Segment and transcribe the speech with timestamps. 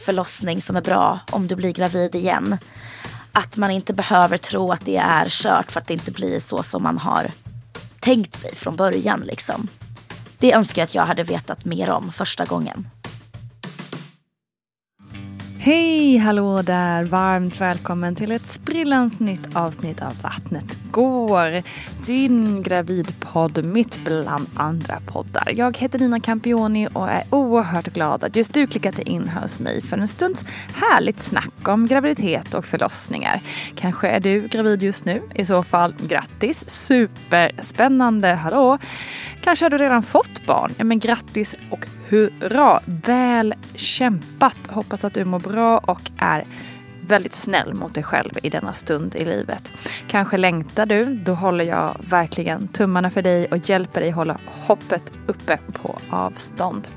[0.00, 2.58] förlossning som är bra om du blir gravid igen.
[3.32, 6.62] Att man inte behöver tro att det är kört för att det inte blir så
[6.62, 7.32] som man har
[8.00, 9.20] tänkt sig från början.
[9.20, 9.68] Liksom.
[10.38, 12.88] Det önskar jag att jag hade vetat mer om första gången.
[15.62, 17.04] Hej, hallå där!
[17.04, 21.62] Varmt välkommen till ett sprillans nytt avsnitt av Vattnet går.
[22.06, 25.52] Din gravidpodd mitt bland andra poddar.
[25.54, 29.60] Jag heter Nina Campioni och är oerhört glad att just du klickat dig in hos
[29.60, 33.40] mig för en stunds härligt snack om graviditet och förlossningar.
[33.74, 35.22] Kanske är du gravid just nu?
[35.34, 36.68] I så fall grattis!
[36.68, 38.28] Superspännande!
[38.28, 38.78] Hallå!
[39.40, 40.74] Kanske har du redan fått barn?
[40.76, 42.80] Ja, men grattis och hurra!
[42.84, 44.56] Väl kämpat!
[44.68, 46.46] Hoppas att du mår bra och är
[47.06, 49.72] väldigt snäll mot dig själv i denna stund i livet.
[50.08, 55.12] Kanske längtar du, då håller jag verkligen tummarna för dig och hjälper dig hålla hoppet
[55.26, 56.88] uppe på avstånd.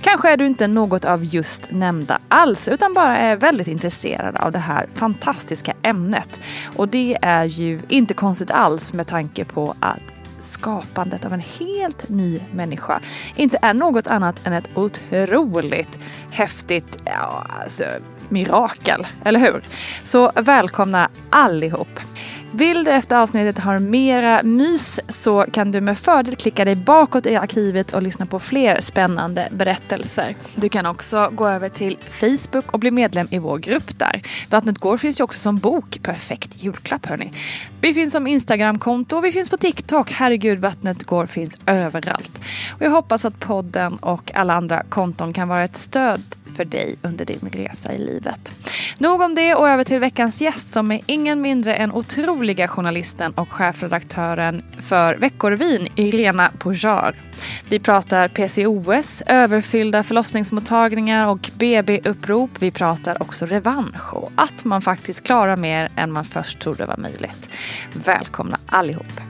[0.00, 4.52] Kanske är du inte något av just nämnda alls utan bara är väldigt intresserad av
[4.52, 6.40] det här fantastiska ämnet.
[6.76, 10.09] Och det är ju inte konstigt alls med tanke på att
[10.40, 13.00] skapandet av en helt ny människa
[13.36, 15.98] inte är något annat än ett otroligt
[16.30, 17.84] häftigt, ja, alltså,
[18.28, 19.62] mirakel, eller hur?
[20.02, 22.09] Så välkomna allihop!
[22.52, 27.26] Vill du efter avsnittet ha mera mys så kan du med fördel klicka dig bakåt
[27.26, 30.34] i arkivet och lyssna på fler spännande berättelser.
[30.54, 34.22] Du kan också gå över till Facebook och bli medlem i vår grupp där.
[34.50, 36.00] Vattnet går finns ju också som bok.
[36.02, 37.32] Perfekt julklapp hörni.
[37.80, 40.12] Vi finns som Instagramkonto och vi finns på TikTok.
[40.12, 42.40] Herregud, Vattnet går finns överallt.
[42.76, 46.22] Och jag hoppas att podden och alla andra konton kan vara ett stöd
[46.60, 48.52] för dig under din resa i livet.
[48.98, 53.32] Nog om det och över till veckans gäst som är ingen mindre än otroliga journalisten
[53.32, 57.14] och chefredaktören för Veckorevyn, Irena Pojar.
[57.68, 62.50] Vi pratar PCOS, överfyllda förlossningsmottagningar och BB-upprop.
[62.58, 66.96] Vi pratar också revansch och att man faktiskt klarar mer än man först trodde var
[66.96, 67.50] möjligt.
[68.04, 69.29] Välkomna allihop!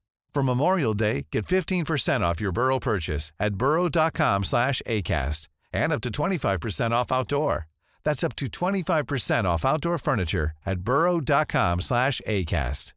[0.33, 6.01] For Memorial Day, get 15% off your Burrow purchase at burrow.com slash ACAST and up
[6.01, 7.67] to 25% off outdoor.
[8.03, 12.93] That's up to 25% off outdoor furniture at burrow.com slash ACAST.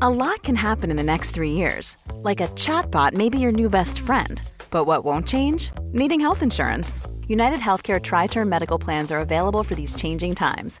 [0.00, 1.96] A lot can happen in the next three years.
[2.22, 4.40] Like a chatbot may be your new best friend.
[4.70, 5.70] But what won't change?
[5.92, 7.00] Needing health insurance.
[7.28, 10.80] United Healthcare Tri Term Medical Plans are available for these changing times.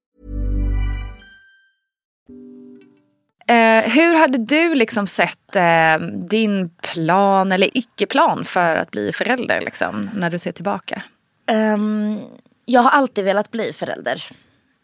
[3.51, 5.97] Eh, hur hade du liksom sett eh,
[6.29, 11.01] din plan eller icke-plan för att bli förälder liksom, när du ser tillbaka?
[11.47, 12.19] Ehm,
[12.65, 14.23] jag har alltid velat bli förälder.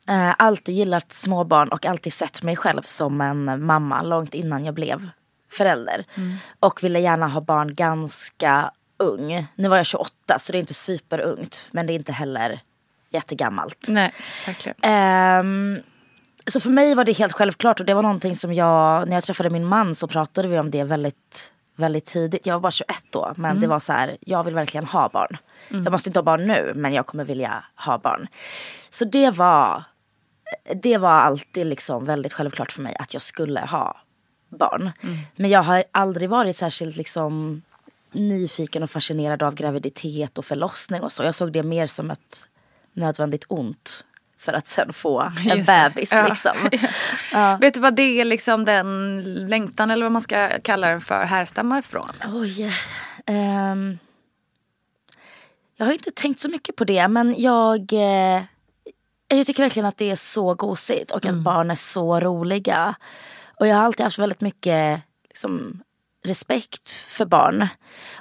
[0.10, 4.74] Eh, alltid gillat småbarn och alltid sett mig själv som en mamma långt innan jag
[4.74, 5.10] blev
[5.52, 6.06] förälder.
[6.60, 9.48] Och ville gärna ha barn ganska ung.
[9.56, 12.60] Nu var jag 28 så det är inte superungt men det är inte heller
[13.10, 13.88] jättegammalt.
[13.90, 14.14] Nej,
[14.46, 14.78] verkligen.
[14.82, 15.82] Ehm,
[16.48, 19.24] så för mig var det helt självklart och det var någonting som jag, när jag
[19.24, 22.46] träffade min man så pratade vi om det väldigt, väldigt tidigt.
[22.46, 25.38] Jag var bara 21 då men det var så här, jag vill verkligen ha barn.
[25.70, 28.28] Jag måste inte ha barn nu men jag kommer vilja ha barn.
[28.90, 29.84] Så det var,
[30.76, 33.98] det var alltid liksom väldigt självklart för mig att jag skulle ha
[34.50, 34.92] barn.
[35.36, 37.62] Men jag har aldrig varit särskilt liksom
[38.12, 41.24] nyfiken och fascinerad av graviditet och förlossning och så.
[41.24, 42.48] Jag såg det mer som ett
[42.94, 44.06] nödvändigt ont
[44.48, 46.12] för att sen få en Just bebis.
[46.12, 46.28] Ja.
[46.28, 46.52] Liksom.
[47.60, 51.26] Vet du vad det är liksom den längtan eller vad man ska kalla den för
[51.26, 52.12] härstammar ifrån?
[52.34, 52.72] Oj.
[53.26, 54.00] ehm,
[55.78, 58.44] jag har inte tänkt så mycket på det men jag, eh,
[59.28, 62.96] jag tycker verkligen att det är så gosigt och att barn är så roliga.
[63.60, 65.82] Och jag har alltid haft väldigt mycket liksom,
[66.26, 67.68] respekt för barn.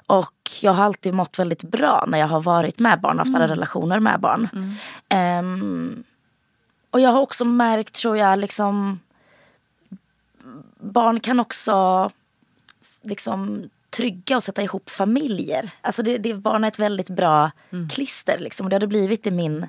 [0.07, 3.47] Och jag har alltid mått väldigt bra när jag har varit med barn, haft alla
[3.47, 4.49] relationer med barn.
[5.09, 6.05] Ehm,
[6.91, 9.01] och jag har också märkt, tror jag, liksom
[10.81, 12.11] barn kan också
[13.03, 15.71] liksom trygga och sätta ihop familjer.
[15.81, 17.51] Alltså det, det, barn är ett väldigt bra
[17.91, 18.67] klister liksom.
[18.67, 19.69] Och det har det blivit i min,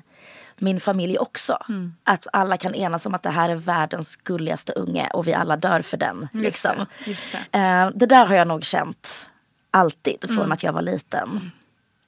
[0.56, 1.58] min familj också.
[2.04, 5.56] Att alla kan enas om att det här är världens gulligaste unge och vi alla
[5.56, 6.28] dör för den.
[6.32, 6.86] Liksom.
[7.04, 7.58] det, just det.
[7.58, 9.30] Eh, det där har jag nog känt
[9.70, 11.50] alltid från att jag var liten.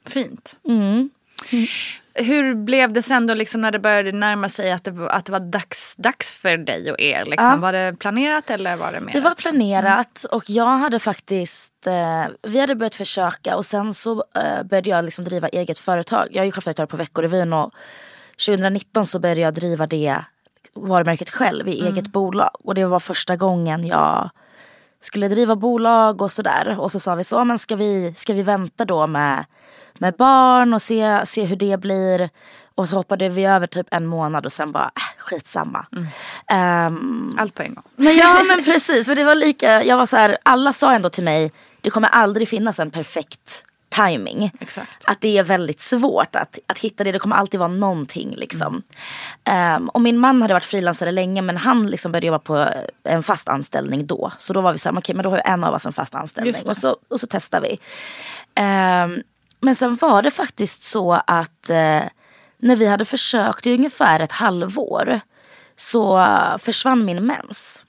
[0.05, 0.55] Fint.
[0.63, 1.09] Mm.
[2.13, 5.25] Hur blev det sen då liksom när det började närma sig att det, var- att
[5.25, 7.25] det var dags, dags för dig och er?
[7.25, 7.49] Liksom?
[7.49, 7.55] Ja.
[7.55, 9.13] Var det planerat eller var det mer?
[9.13, 14.11] Det var planerat och jag hade faktiskt, eh, vi hade börjat försöka och sen så
[14.35, 16.27] eh, började jag liksom driva eget företag.
[16.31, 17.71] Jag är ju chefredaktör på Veckorevyn och
[18.45, 20.17] 2019 så började jag driva det
[20.73, 22.49] varumärket själv i eget bolag.
[22.63, 24.29] Och det var första gången jag
[25.01, 26.75] skulle driva bolag och sådär.
[26.79, 29.45] Och så sa vi så, men ska vi, ska vi vänta då med,
[30.01, 32.29] med barn och se, se hur det blir.
[32.75, 35.85] Och så hoppade vi över typ en månad och sen bara, äh, skitsamma.
[36.47, 37.83] Ehm, Allt på en gång.
[37.95, 41.09] men ja men precis, för det var lika, jag var så här, alla sa ändå
[41.09, 41.51] till mig,
[41.81, 44.51] det kommer aldrig finnas en perfekt timing.
[44.59, 45.03] Exakt.
[45.03, 48.81] Att det är väldigt svårt att, att hitta det, det kommer alltid vara någonting liksom.
[49.43, 52.67] Ehm, och min man hade varit frilansare länge men han liksom började jobba på
[53.03, 54.31] en fast anställning då.
[54.37, 55.93] Så då var vi så här, okej men då har ju en av oss en
[55.93, 57.79] fast anställning och så, och så testar vi.
[58.55, 59.23] Ehm,
[59.61, 62.01] men sen var det faktiskt så att eh,
[62.57, 65.19] när vi hade försökt i ungefär ett halvår
[65.75, 66.27] så
[66.59, 67.83] försvann min mens.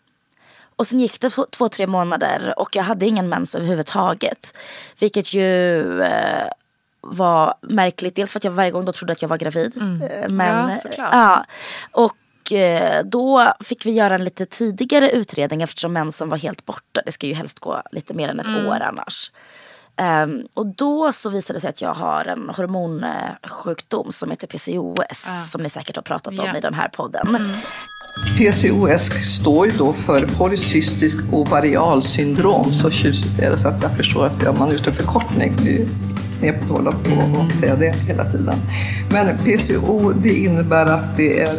[0.77, 4.59] Och sen gick det två, tre månader och jag hade ingen mens överhuvudtaget.
[5.01, 6.49] Vilket ju eh,
[7.01, 8.17] var märkligt.
[8.17, 9.77] Dels för att jag varje gång då trodde att jag var gravid.
[9.77, 11.09] Eh, Men, Ja, såklart.
[11.13, 11.45] ja,
[11.91, 17.03] och eh, då fick vi göra en lite tidigare utredning eftersom mensen var helt borta.
[17.07, 19.31] Det ska ju helst gå lite mer än ett år annars.
[20.03, 25.51] Ehm, och då så visade det sig att jag har en hormonsjukdom som heter PCOS.
[25.51, 26.57] Som ni säkert har pratat om Ja.
[26.59, 27.39] i den här podden.
[28.39, 32.73] PCOS står ju då för polycystisk ovarialsyndrom.
[32.75, 35.57] Så tjusigt är det så att jag förstår att jag- man har gjort en förkortning.
[35.65, 35.89] Det är
[36.39, 38.55] knepigt att hålla på och säga det hela tiden.
[39.11, 41.59] Men PCO det innebär att det är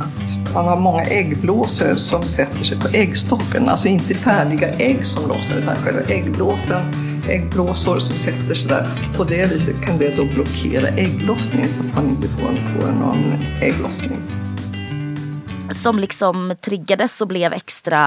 [0.00, 3.68] att man har många äggblåsor som sätter sig på äggstocken.
[3.68, 6.82] Alltså inte färdiga ägg som lossnar utan själva äggblåsen.
[7.28, 9.12] Äggblåsor som sätter sig där.
[9.16, 13.32] På det viset kan det då blockera ägglossningen så att man inte får, får någon
[13.62, 14.22] ägglossning.
[15.72, 18.00] som liksom triggades och blev extra,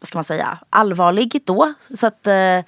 [0.00, 1.74] vad ska man säga, allvarlig då.
[1.94, 2.60] Så att eh,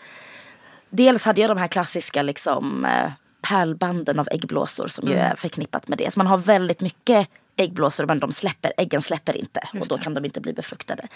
[0.91, 3.13] dels hade jag de här klassiska liksom eh,
[3.49, 6.13] pärlbanden av äggblåsor som ju är förknippat med det.
[6.13, 10.15] Så man har väldigt mycket äggblåsor men de släpper, äggen släpper inte och då kan
[10.15, 11.07] de inte bli befruktade.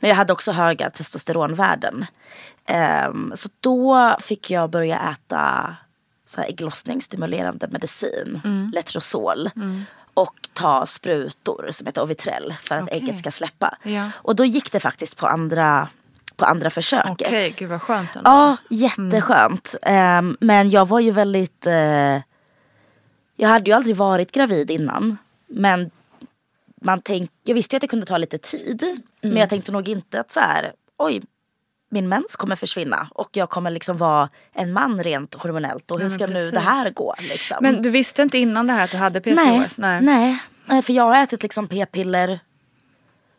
[0.00, 2.06] Men jag hade också höga testosteronvärden.
[2.66, 5.76] Ehm, så då fick jag börja äta
[6.26, 8.40] så här ägglossningsstimulerande medicin,
[8.74, 9.50] Letrozol.
[10.14, 12.96] Och ta sprutor som heter Ovitrell för att Okej.
[12.98, 13.78] ägget ska släppa.
[13.82, 14.10] Ja.
[14.14, 15.88] Och då gick det faktiskt på andra,
[16.36, 17.28] på andra försöket.
[17.28, 18.30] Okej, gud vad skönt ändå.
[18.30, 19.74] Ja, jätteskönt.
[19.82, 21.66] Ehm, men jag var ju väldigt...
[21.66, 22.20] eh,
[23.36, 25.18] jag hade ju aldrig varit gravid innan.
[25.46, 25.90] Men
[26.82, 29.02] man tänk, jag visste ju att det kunde ta lite tid.
[29.20, 31.22] Men jag tänkte nog inte att så här, oj,
[31.94, 33.08] min mens kommer försvinna.
[33.10, 35.90] Och jag kommer liksom vara en man rent hormonellt.
[35.90, 36.50] Och hur men ska nu precis.
[36.50, 37.14] det här gå?
[37.18, 37.56] Liksom?
[37.60, 39.78] Men du visste inte innan det här att du hade PCOS?
[39.78, 40.38] nej, nej.
[40.70, 42.40] Eh, För jag har ätit liksom p-piller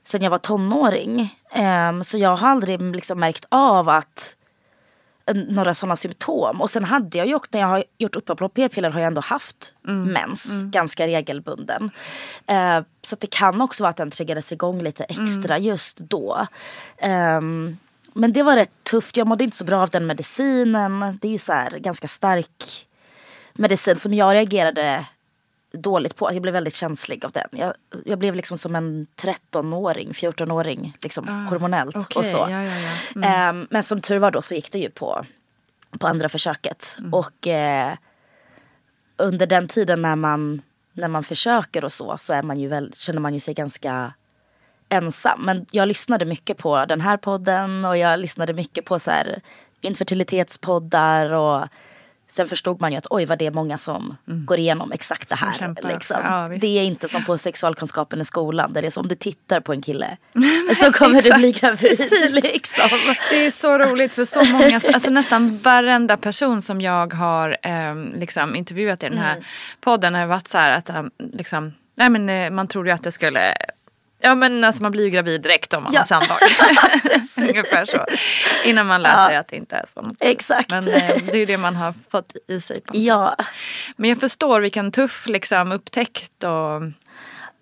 [0.03, 1.35] sen jag var tonåring.
[1.51, 4.35] Ehm, så jag har aldrig liksom märkt av att
[5.25, 6.61] eh, några sådana symptom.
[6.61, 9.07] Och sen hade jag ju också, när jag har gjort uppehåll på p-piller har jag
[9.07, 11.91] ändå haft mens ganska regelbunden.
[12.47, 16.47] Eh, så det kan också vara att den triggades igång lite extra just då.
[16.97, 17.77] Ehm,
[18.17, 21.17] men det var rätt tufft, jag mådde inte så bra av den medicinen.
[21.21, 22.87] Det är ju så här ganska stark
[23.53, 25.05] medicin som jag reagerade
[25.71, 26.33] dåligt på.
[26.33, 27.47] Jag blev väldigt känslig av den.
[27.51, 27.73] Jag,
[28.05, 32.37] jag blev liksom som en 13-åring, 14-åring liksom, hormonellt och Ah, okej, så.
[32.37, 32.69] ja, ja,
[33.15, 33.23] ja.
[33.27, 35.25] Ehm, men som tur var då så gick det ju på,
[35.99, 36.95] på andra försöket.
[36.99, 37.13] Mm.
[37.13, 37.93] Och eh,
[39.17, 40.61] under den tiden när man,
[40.93, 44.13] när man försöker och så, så är man ju väl, känner man ju sig ganska
[44.89, 45.41] ensam.
[45.45, 49.41] Men jag lyssnade mycket på den här podden och jag lyssnade mycket på så här
[49.81, 51.67] infertilitetspoddar och
[52.27, 55.35] sen förstod man ju att oj vad det är många som går igenom exakt det
[55.41, 55.75] Mm.
[55.83, 55.93] Här.
[55.93, 56.17] Liksom.
[56.23, 59.15] Ja, det är inte som på sexualkunskapen i skolan där det är så om du
[59.15, 60.17] tittar på en kille
[60.79, 61.99] så kommer du bli gravid.
[62.31, 62.87] Liksom.
[63.29, 68.13] Det är så roligt för så många, alltså nästan varenda person som jag har ehm,
[68.15, 69.43] liksom, intervjuat i den här Mm.
[69.81, 73.03] podden har varit så här att ehm, liksom, nej men eh, man trodde ju att
[73.03, 73.55] det skulle
[74.19, 75.99] Ja men alltså man blir ju gravid direkt om man Ja.
[75.99, 76.37] har samlag.
[77.49, 78.05] Ungefär så.
[78.65, 80.11] Innan man lär sig att det inte är så.
[80.19, 80.71] Exakt.
[80.71, 82.81] Men eh, det är ju det man har fått i sig.
[82.81, 83.47] På Ja, sätt.
[83.95, 86.49] Men jag förstår vilken tuff liksom, upptäckt och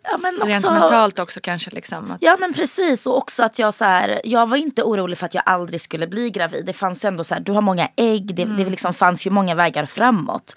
[0.05, 1.71] ja men rent också, mentalt också kanske.
[1.71, 5.17] Liksom, att, Ja men precis och också att jag så här, jag var inte orolig
[5.17, 6.65] för att jag aldrig skulle bli gravid.
[6.65, 9.55] Det fanns ändå så här, du har många ägg, det, det liksom fanns ju många
[9.55, 10.55] vägar framåt.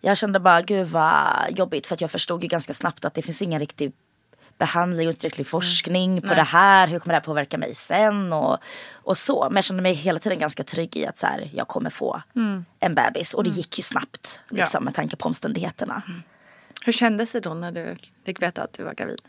[0.00, 3.22] Jag kände bara gud vad jobbigt för att jag förstod ju ganska snabbt att det
[3.22, 3.92] finns ingen riktig
[4.62, 6.86] behandling och tillräcklig forskning på det här.
[6.86, 8.58] Hur kommer det här påverka mig sen och,
[8.92, 9.46] och så.
[9.50, 12.22] Men jag kände mig hela tiden ganska trygg i att så här, jag kommer få
[12.80, 13.34] en bebis.
[13.34, 16.02] Och det gick ju snabbt liksom, med tanke på omständigheterna.
[16.84, 19.20] Hur kändes det då när du fick veta att du var gravid?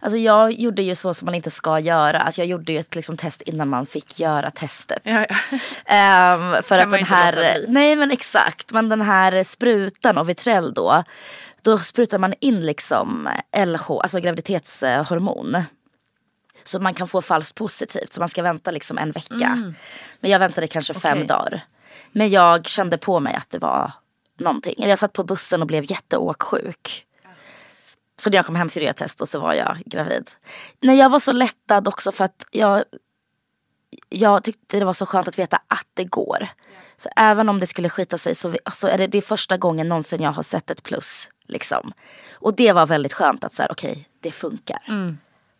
[0.00, 2.20] Alltså jag gjorde ju så som man inte ska göra.
[2.20, 5.00] Alltså jag gjorde ju ett liksom, test innan man fick göra testet.
[5.02, 5.36] Ja, ja.
[5.84, 10.74] Ehm, för Kan att den här, nej men exakt, men den här sprutan av Vitrell
[10.74, 11.04] då.
[11.62, 13.28] Då sprutar man in liksom
[13.66, 15.56] LH, alltså graviditetshormon.
[16.64, 18.12] Så man kan få falskt positivt.
[18.12, 19.72] Så man ska vänta liksom en vecka.
[20.20, 21.26] Men jag väntade kanske fem Okej.
[21.26, 21.64] dagar.
[22.12, 23.92] Men jag kände på mig att det var
[24.38, 24.74] någonting.
[24.76, 27.06] Jag satt på bussen och blev jätteåksjuk.
[28.16, 30.30] Så när jag kom hem till det test och så var jag gravid.
[30.80, 32.84] Nej, jag var så lättad också för att jag,
[34.08, 36.48] jag tyckte det var så skönt att veta att det går.
[36.96, 40.22] Så även om det skulle skita sig så, så är det, det första gången någonsin
[40.22, 41.28] jag har sett ett plus.
[41.52, 41.92] Liksom.
[42.32, 44.78] Och det var väldigt skönt att så här, okej, det funkar.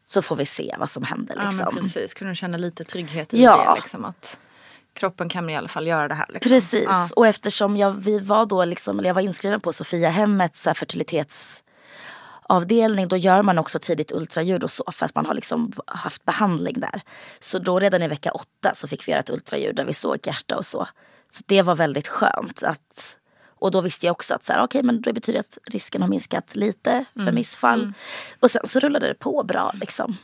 [0.07, 1.35] Så får vi se vad som händer.
[1.35, 1.45] Mm.
[1.45, 1.75] Ja Liksom.
[1.75, 3.73] men precis, kunde känna lite trygghet i Ja.
[3.75, 4.41] det liksom att
[4.95, 6.27] kroppen kan i alla fall göra det här.
[6.29, 6.51] Liksom.
[6.51, 7.09] Precis, Ja.
[7.17, 10.75] och eftersom jag, vi var då liksom, eller jag var inskriven på Sofiahemmets så här
[10.75, 16.25] fertilitetsavdelning då gör man också tidigt ultraljud och så för att man har liksom haft
[16.25, 17.03] behandling där.
[17.41, 20.19] Så då redan i vecka åtta så fick vi göra ett ultraljud där vi såg
[20.27, 20.87] hjärta och så.
[21.31, 22.63] Så det var väldigt skönt.
[22.63, 23.19] Att,
[23.63, 26.09] och då visste jag också att så här, okay, men det betyder att risken har
[26.09, 27.93] minskat lite för missfall.
[28.41, 30.17] Och sen så rullade det på bra liksom.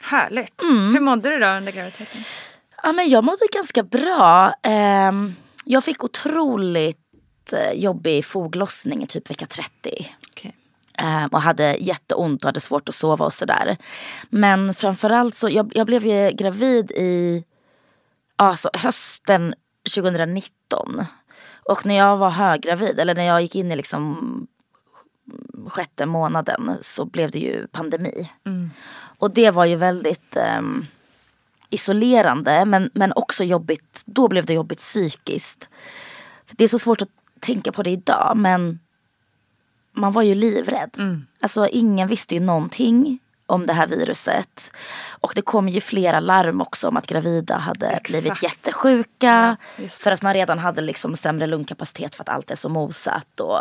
[0.00, 0.62] Härligt.
[0.62, 0.94] Mm.
[0.94, 2.24] Hur mådde du då under graviditeten?
[2.82, 4.54] Ja, men jag mådde ganska bra.
[4.62, 10.14] Ehm, jag fick otroligt eh, jobbig foglossning i typ vecka 30.
[10.30, 10.54] Okej.
[10.98, 13.76] Ehm, och hade jätteont och hade svårt att sova och sådär.
[14.28, 17.44] Men framförallt så, jag, jag blev ju gravid i
[18.36, 19.54] alltså, hösten
[19.94, 21.04] 2019.
[21.62, 24.46] Och när jag var höggravid, eller när jag gick in i liksom
[25.66, 28.30] sjätte månaden så blev det ju pandemi.
[29.18, 30.84] Och det var ju väldigt ehm,
[31.70, 34.02] isolerande men, men också jobbigt.
[34.06, 35.70] Då blev det jobbigt psykiskt.
[36.46, 37.08] För det är så svårt att
[37.40, 38.78] tänka på det idag men
[39.92, 40.90] man var ju livrädd.
[41.40, 43.18] Alltså ingen visste ju någonting
[43.50, 44.72] om det här viruset.
[45.20, 49.56] Och det kom ju flera larm också om att gravida hade blivit jättesjuka.
[49.76, 53.40] just för att man redan hade liksom sämre lungkapacitet för att allt är så mosat.
[53.40, 53.58] Och,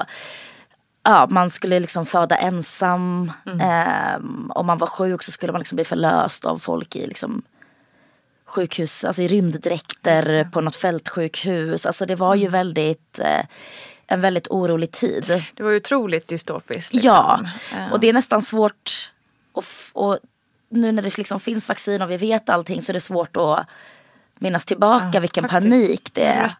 [1.04, 3.32] ja, man skulle liksom föda ensam.
[3.62, 7.42] Ehm, om man var sjuk så skulle man liksom bli förlöst av folk i liksom
[8.46, 11.86] sjukhus, alltså i rymddräkter på något fältsjukhus.
[11.86, 13.46] Alltså det var ju väldigt, eh,
[14.08, 15.44] en väldigt orolig tid.
[15.56, 16.94] Det var ju otroligt dystopiskt.
[16.94, 17.10] Liksom.
[17.10, 17.40] Ja,
[17.78, 19.12] Eh, och det är nästan svårt
[19.58, 20.20] f- och
[20.70, 23.68] nu när det liksom finns vaccin och vi vet allting så är det svårt att
[24.40, 25.72] minnas tillbaka vilken faktiskt.
[25.72, 26.56] panik det är.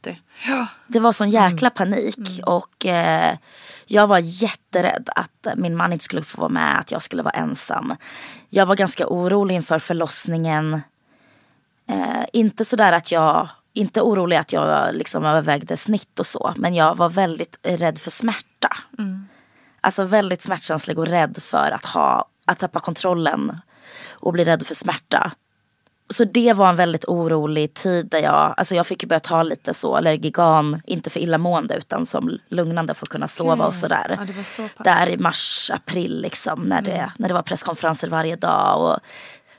[0.48, 0.68] Ja.
[0.88, 3.38] Det var sån jäkla panik och eh,
[3.86, 7.34] jag var jätterädd att min man inte skulle få vara med, att jag skulle vara
[7.34, 7.96] ensam.
[8.50, 10.82] Jag var ganska orolig inför förlossningen.
[11.90, 16.76] Eh, inte sådär att jag, inte orolig att jag liksom övervägde snitt och så, men
[16.76, 18.70] jag var väldigt rädd för smärta.
[19.82, 23.58] Alltså väldigt smärtkänslig och rädd för att, ha, att tappa kontrollen.
[24.22, 25.32] och bli rädd för smärta.
[26.10, 29.44] Så det var en väldigt orolig tid där jag, alltså jag fick ju börja ta
[29.44, 34.16] lite så Allergigan, inte för illamående utan som lugnande för att kunna sova och sådär.
[34.20, 34.84] Ja, det var så pass.
[34.84, 38.82] Där i mars, april liksom när det, när det var presskonferenser varje dag.
[38.82, 39.00] Och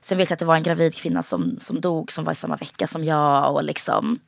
[0.01, 2.37] sen vet jag att det var en gravid kvinna som, som dog som var i
[2.37, 3.55] samma vecka som jag.
[3.55, 4.19] Och, liksom,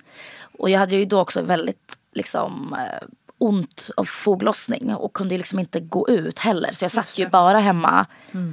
[0.59, 3.09] och jag hade ju då också väldigt liksom, eh,
[3.43, 6.73] ont av foglossning och kunde liksom inte gå ut heller.
[6.73, 8.07] Så jag satt ju bara hemma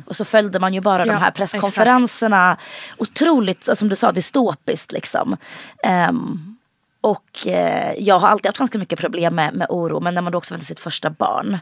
[0.05, 2.57] och så följde man ju bara de Ja, här presskonferenserna.
[2.97, 5.37] Otroligt, som du sa, dystopiskt liksom.
[5.83, 6.55] Ehm,
[7.01, 10.31] och eh, jag har alltid haft ganska mycket problem med, med oro men när man
[10.31, 11.57] då också väntar sitt första barn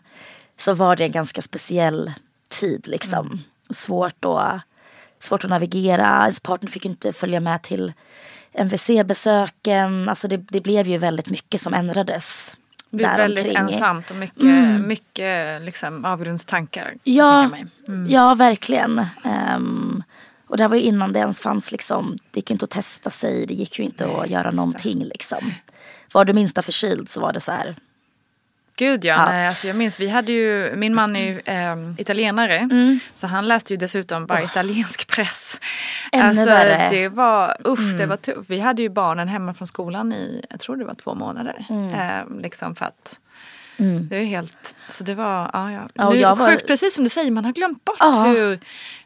[0.58, 2.12] så var det en ganska speciell
[2.50, 3.40] tid liksom.
[3.70, 4.62] Svårt, att,
[5.20, 7.94] svårt att navigera, ens partner fick inte följa med till
[8.54, 10.10] MVC-besöken.
[10.10, 12.58] Alltså det, det blev ju väldigt mycket som ändrades.
[12.90, 13.74] Det är väldigt däromkring.
[13.74, 16.96] ensamt och mycket, mycket liksom, avgrundstankar.
[17.04, 17.66] Ja, mig.
[18.08, 19.06] ja verkligen.
[19.24, 20.04] Ehm,
[20.48, 22.72] och det här var ju innan det ens fanns liksom, det gick ju inte att
[22.72, 25.54] testa sig, det gick ju inte att göra någonting liksom.
[26.14, 27.76] Var du minsta förkyld så var det så här,
[28.78, 29.26] Gud ja, Ja.
[29.30, 33.00] Nej, alltså jag minns vi hade ju, min man är ju ehm, italienare Mm.
[33.14, 35.60] så han läste ju dessutom bara italiensk press.
[36.12, 36.88] Ännu alltså värre.
[36.92, 38.50] det var, usch det var tufft.
[38.50, 41.66] Vi hade ju barnen hemma från skolan i, jag tror det var två månader.
[41.70, 41.94] Mm.
[41.94, 43.20] Ehm, liksom för att
[44.10, 45.82] det är helt, så det var, ja ja.
[45.94, 48.24] Ja, nu, jag var- Sjukt precis som du säger, man har glömt bort Ja.
[48.24, 48.60] hur,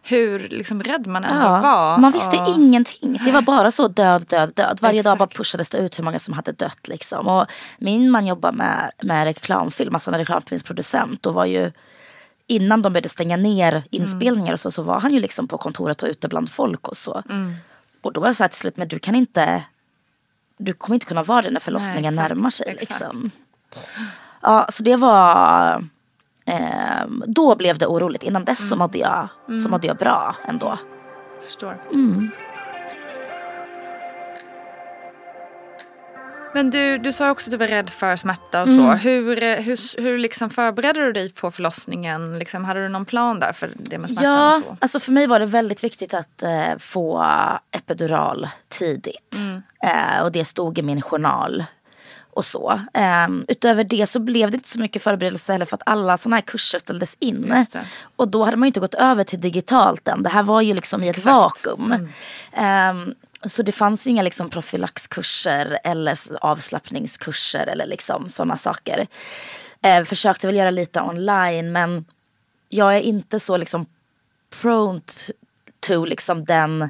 [0.04, 1.98] hur liksom rädd man ändå Ja, var.
[1.98, 3.20] man visste och, ingenting.
[3.26, 4.80] Det var bara så död, död, död.
[4.82, 5.38] Varje dag bara Exakt.
[5.38, 6.88] pushades det ut hur många som hade dött.
[6.88, 7.28] Liksom.
[7.28, 7.46] Och
[7.78, 11.26] min man jobbar med, med reklamfilm, alltså en reklamfilmsproducent.
[11.26, 11.72] Och var ju,
[12.48, 16.04] innan de började stänga ner inspelningar och så, så var han ju liksom på kontoret
[16.04, 17.24] och ute bland folk och så.
[17.30, 17.54] Mm.
[18.02, 19.64] Och då var jag så här till slut, men du kan inte,
[20.58, 22.68] du kommer inte kunna vara det när förlossningen exakt, närmar sig.
[22.70, 22.92] exakt.
[22.92, 23.32] Liksom.
[24.42, 25.84] Ja, så det var,
[26.46, 28.24] ehm, då blev det oroligt.
[28.24, 28.70] Innan dess Mm.
[28.70, 29.28] så, mådde jag,
[29.64, 30.78] så mådde jag bra ändå.
[31.46, 31.78] Förstår.
[31.94, 32.30] Mm.
[36.54, 38.92] Men du, du sa också att du var rädd för smärta och så.
[38.92, 42.40] Hur, eh, hur, hur liksom förberedde du dig på förlossningen?
[42.40, 44.78] Liksom, hade du någon plan där för det med smärtan Ja, och så?
[44.80, 47.26] alltså för mig var det väldigt viktigt att eh, få
[47.72, 49.36] epidural tidigt.
[49.38, 49.62] Mm.
[49.84, 51.64] Eh, och det stod i min journal.
[52.42, 52.82] Och så.
[52.94, 56.36] Eh, utöver det så blev det inte så mycket förberedelse heller för att alla sådana
[56.36, 57.66] här kurser ställdes in.
[58.16, 60.24] Och då hade man ju inte gått över till digitalt än.
[60.24, 61.66] Det här var ju liksom i ett Exakt.
[61.66, 61.92] vakuum.
[62.54, 62.94] Eh,
[63.46, 69.08] så det fanns inga liksom profylaxkurser eller avslappningskurser eller liksom sådana saker.
[69.82, 72.06] Eh, försökte väl göra lite online men
[72.70, 73.86] jag är inte så liksom
[74.62, 75.02] prone
[75.80, 76.90] to liksom den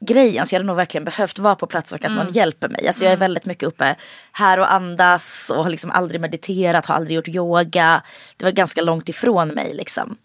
[0.00, 0.46] grejen.
[0.46, 2.88] Så jag hade nog verkligen behövt vara på plats och att någon hjälper mig.
[2.88, 3.96] Alltså jag är väldigt mycket uppe
[4.32, 8.02] här och andas och har liksom aldrig mediterat, har aldrig gjort yoga.
[8.36, 10.16] Det var ganska långt ifrån mig liksom.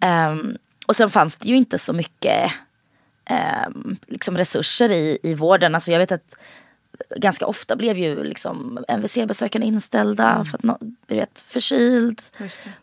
[0.00, 2.52] Ehm, och sen fanns det ju inte så mycket
[3.24, 5.74] ehm, liksom resurser i, i vården.
[5.74, 6.36] Alltså jag vet att
[7.16, 12.22] ganska ofta blev ju liksom MVC-besöken inställda för att någon blev förkyld.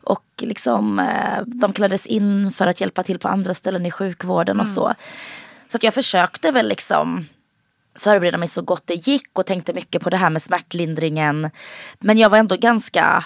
[0.03, 4.59] Och liksom, eh, de kallades in för att hjälpa till på andra ställen i sjukvården
[4.59, 4.93] och så.
[5.73, 7.25] Så att jag försökte väl liksom
[7.95, 11.49] förbereda mig så gott det gick och tänkte mycket på det här med smärtlindringen.
[11.99, 13.25] Men jag var ändå ganska,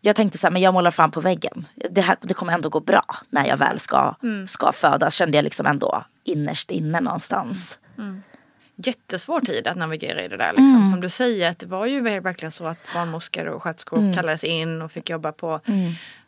[0.00, 1.66] jag tänkte så här, men jag målar fram på väggen.
[1.90, 4.14] Det, här, det kommer ändå gå bra när jag väl ska,
[4.46, 5.14] ska födas.
[5.14, 7.78] Kände jag liksom ändå innerst inne någonstans.
[8.76, 10.52] Jättesvår tid att navigera i det där.
[10.52, 10.86] Liksom.
[10.90, 14.82] Som du säger, att det var ju verkligen så att barnmorskor och sköterskor kallades in
[14.82, 15.60] och fick jobba på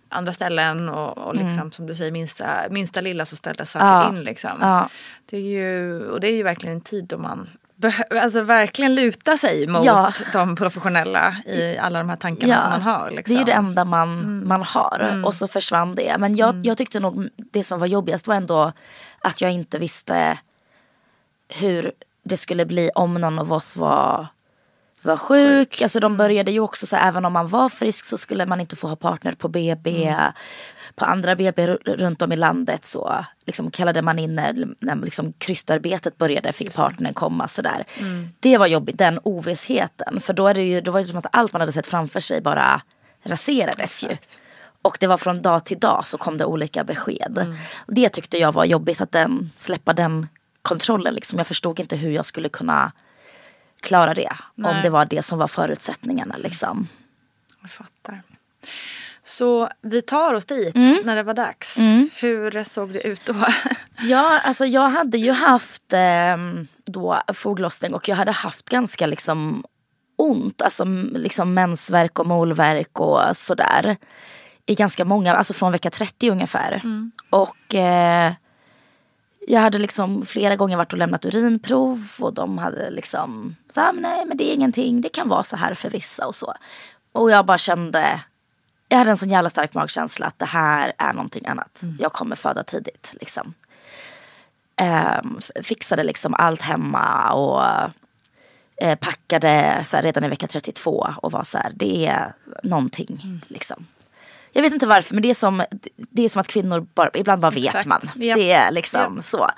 [0.08, 0.88] andra ställen.
[0.88, 4.08] Och, och liksom, som du säger, minsta, minsta lilla så ställdes saker Ja.
[4.08, 4.22] in.
[4.22, 4.50] Liksom.
[4.60, 4.88] Ja.
[5.30, 8.94] Det är ju, och det är ju verkligen en tid då man behöver alltså verkligen
[8.94, 10.12] luta sig mot Ja.
[10.32, 13.10] de professionella i alla de här tankarna som man har.
[13.10, 13.34] Liksom.
[13.34, 15.22] Det är ju det enda man, man har.
[15.24, 16.16] Och så försvann det.
[16.18, 18.72] Men jag, jag tyckte nog det som var jobbigast var ändå
[19.20, 20.38] att jag inte visste
[21.48, 21.92] hur
[22.24, 24.26] det skulle bli om någon av oss var,
[25.08, 25.82] var sjuk.
[25.82, 28.60] Alltså de började ju också så här, även om man var frisk så skulle man
[28.60, 30.14] inte få ha partner på BB.
[30.94, 35.32] På andra BB runt om i landet så liksom kallade man in när, när liksom
[35.32, 37.84] krystarbetet började fick partnern komma sådär.
[38.40, 40.20] Det var jobbigt, den ovissheten.
[40.20, 42.20] För då, är det ju, då var det som att allt man hade sett framför
[42.20, 42.80] sig bara
[43.22, 44.16] raserades ju.
[44.82, 47.56] Och det var från dag till dag så kom det olika besked.
[47.86, 50.28] Det tyckte jag var jobbigt att den, släppa den
[50.62, 51.14] kontrollen.
[51.14, 51.38] Liksom.
[51.38, 52.92] Jag förstod inte hur jag skulle kunna
[53.80, 54.30] klara det.
[54.56, 54.82] Om Nej.
[54.82, 56.36] det var det som var förutsättningarna.
[56.36, 56.88] Liksom.
[57.62, 58.22] Jag fattar.
[59.22, 60.96] Så vi tar oss dit Mm.
[61.04, 61.78] när det var dags.
[62.20, 63.34] Hur såg det ut då?
[64.00, 66.36] Ja, alltså jag hade ju haft eh,
[66.84, 69.64] då foglossning och jag hade haft ganska liksom
[70.16, 70.62] ont.
[70.62, 73.96] Alltså liksom mensvärk och molvärk och sådär.
[74.66, 76.82] I ganska många, alltså från vecka 30 ungefär.
[77.30, 78.32] Och eh,
[79.50, 83.92] jag hade liksom flera gånger varit och lämnat urinprov och de hade liksom, så här,
[83.92, 86.54] nej men det är ingenting, det kan vara så här för vissa och så.
[87.12, 88.20] Och jag bara kände,
[88.88, 91.82] jag hade en sån jävla stark magkänsla att det här är någonting annat.
[91.98, 93.54] Jag kommer föda tidigt liksom.
[94.76, 97.64] Ehm, fixade liksom allt hemma och
[98.76, 103.40] eh, packade så här, redan i vecka 32 och var så här, det är någonting
[103.46, 103.86] liksom.
[104.52, 105.62] Jag vet inte varför men det är som,
[105.96, 107.86] det är som att kvinnor bara, ibland bara vet Exakt.
[107.86, 108.00] man.
[108.14, 108.38] Japp.
[108.38, 109.24] Det är liksom Japp.
[109.24, 109.50] så.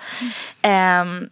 [0.62, 1.28] Ehm,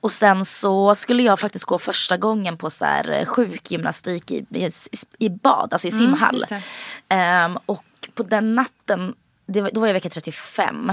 [0.00, 4.46] och sen så skulle jag faktiskt gå första gången på så här eh, sjukgymnastik i,
[4.50, 4.70] i,
[5.18, 6.34] i bad, alltså i simhall.
[6.34, 6.62] just det.
[7.08, 9.14] Ehm, och på den natten,
[9.46, 10.92] var, då var jag vecka 35.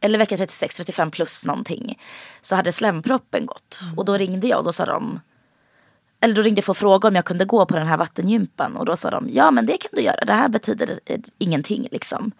[0.00, 1.98] Eller vecka 36, 35 plus någonting.
[2.40, 3.80] Så hade slemproppen gått.
[3.96, 5.20] Och då ringde jag och då sa de
[6.22, 8.76] eller då ringde jag för att fråga om jag kunde gå på den här vattengympan.
[8.76, 10.24] Och då sa de, ja men det kan du göra.
[10.26, 12.32] Det här betyder eh, ingenting liksom.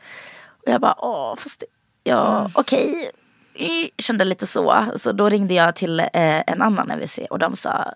[0.67, 1.65] Och jag bara, åh fast
[2.05, 3.11] ja okej.
[3.55, 4.85] Mm, Kände lite så.
[4.97, 7.95] Så då ringde jag till eh, en annan NVC och de sa,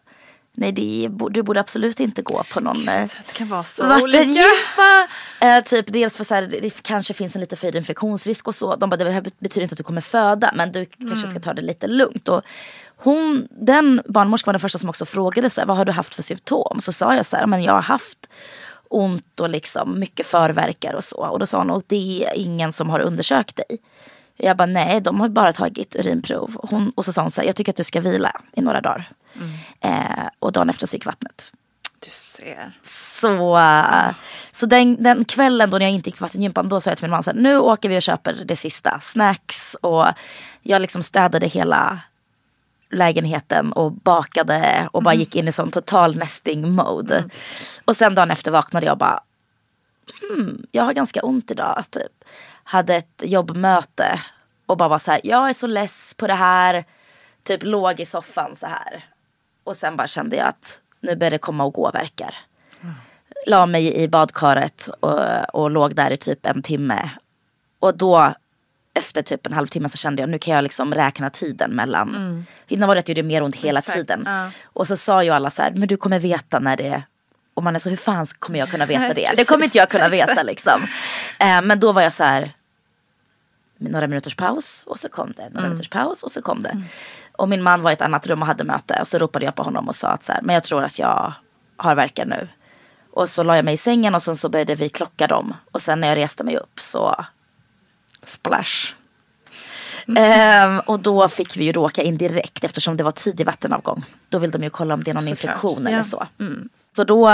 [0.52, 4.18] nej det, du borde absolut inte gå på någon eh, Det kan vara så olika.
[4.18, 5.08] vattengympa.
[5.40, 8.76] Eh, typ dels för så här, det, kanske finns en lite förhöjd infektionsrisk och så.
[8.76, 11.62] De bara, det betyder inte att du kommer föda men du kanske ska ta det
[11.62, 12.28] lite lugnt.
[12.28, 12.42] Och
[12.96, 16.14] hon, den barnmorskan var den första som också frågade så här, vad har du haft
[16.14, 16.80] för symptom?
[16.80, 18.28] Så sa jag så här, men jag har haft
[18.88, 21.16] ont och liksom mycket förverkar och så.
[21.16, 23.78] Och då sa hon, och det är ingen som har undersökt dig.
[24.36, 26.56] Jag bara, nej de har bara tagit urinprov.
[26.70, 28.80] Hon, och så sa hon så här, jag tycker att du ska vila i några
[28.80, 29.08] dagar.
[29.80, 31.52] Eh, och dagen efter så gick vattnet.
[32.00, 32.72] Du ser.
[32.82, 33.60] Så,
[34.52, 37.04] så den, den kvällen då när jag inte gick på vattengympan då sa jag till
[37.04, 39.00] min man så här, nu åker vi och köper det sista.
[39.00, 40.06] Snacks och
[40.62, 42.00] jag liksom städade hela
[42.90, 47.24] lägenheten och bakade och bara gick in i sån total nesting mode.
[47.84, 49.20] Och sen dagen efter vaknade jag och bara,
[50.20, 51.84] hmm, jag har ganska ont idag.
[51.90, 52.24] Typ.
[52.64, 54.20] Hade ett jobbmöte
[54.66, 56.84] och bara var så här, jag är så less på det här.
[57.42, 59.04] Typ låg i soffan så här.
[59.64, 62.34] Och sen bara kände jag att nu börjar det komma och gå verkar.
[63.46, 67.10] La mig i badkaret och, och låg där i typ en timme.
[67.78, 68.34] Och då
[68.96, 72.46] efter typ en halvtimme så kände jag nu kan jag liksom räkna tiden mellan.
[72.68, 74.22] Innan var det att det gjorde mer ont hela Exakt, tiden.
[74.26, 74.50] ja.
[74.64, 77.02] Och så sa ju alla så här, men du kommer veta när det
[77.54, 79.30] och man är så, hur fan kommer jag kunna veta det?
[79.36, 80.82] Det kommer inte jag kunna veta liksom.
[81.38, 82.52] Eh, men då var jag så här,
[83.78, 85.48] några minuters paus och så kom det.
[85.50, 86.82] Några minuters paus och så kom det.
[87.32, 88.98] Och min man var i ett annat rum och hade möte.
[89.00, 90.98] Och så ropade jag på honom och sa att så här, men jag tror att
[90.98, 91.32] jag
[91.76, 92.48] har verkar nu.
[93.12, 95.54] Och så la jag mig i sängen och sen så började vi klocka dem.
[95.72, 97.24] Och sen när jag reste mig upp så
[98.26, 98.92] splash.
[100.16, 104.04] Ehm, och då fick vi ju råka in direkt eftersom det var tidig vattenavgång.
[104.28, 105.44] Då vill de ju kolla om det är någon Såklart.
[105.44, 105.90] infektion Ja.
[105.90, 106.26] eller så.
[106.96, 107.30] Så då,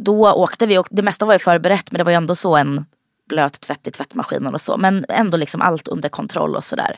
[0.00, 2.56] då åkte vi och det mesta var ju förberett men det var ju ändå så
[2.56, 2.84] en
[3.28, 4.76] blöt tvätt i tvättmaskinen och så.
[4.76, 6.96] Men ändå liksom allt under kontroll och sådär.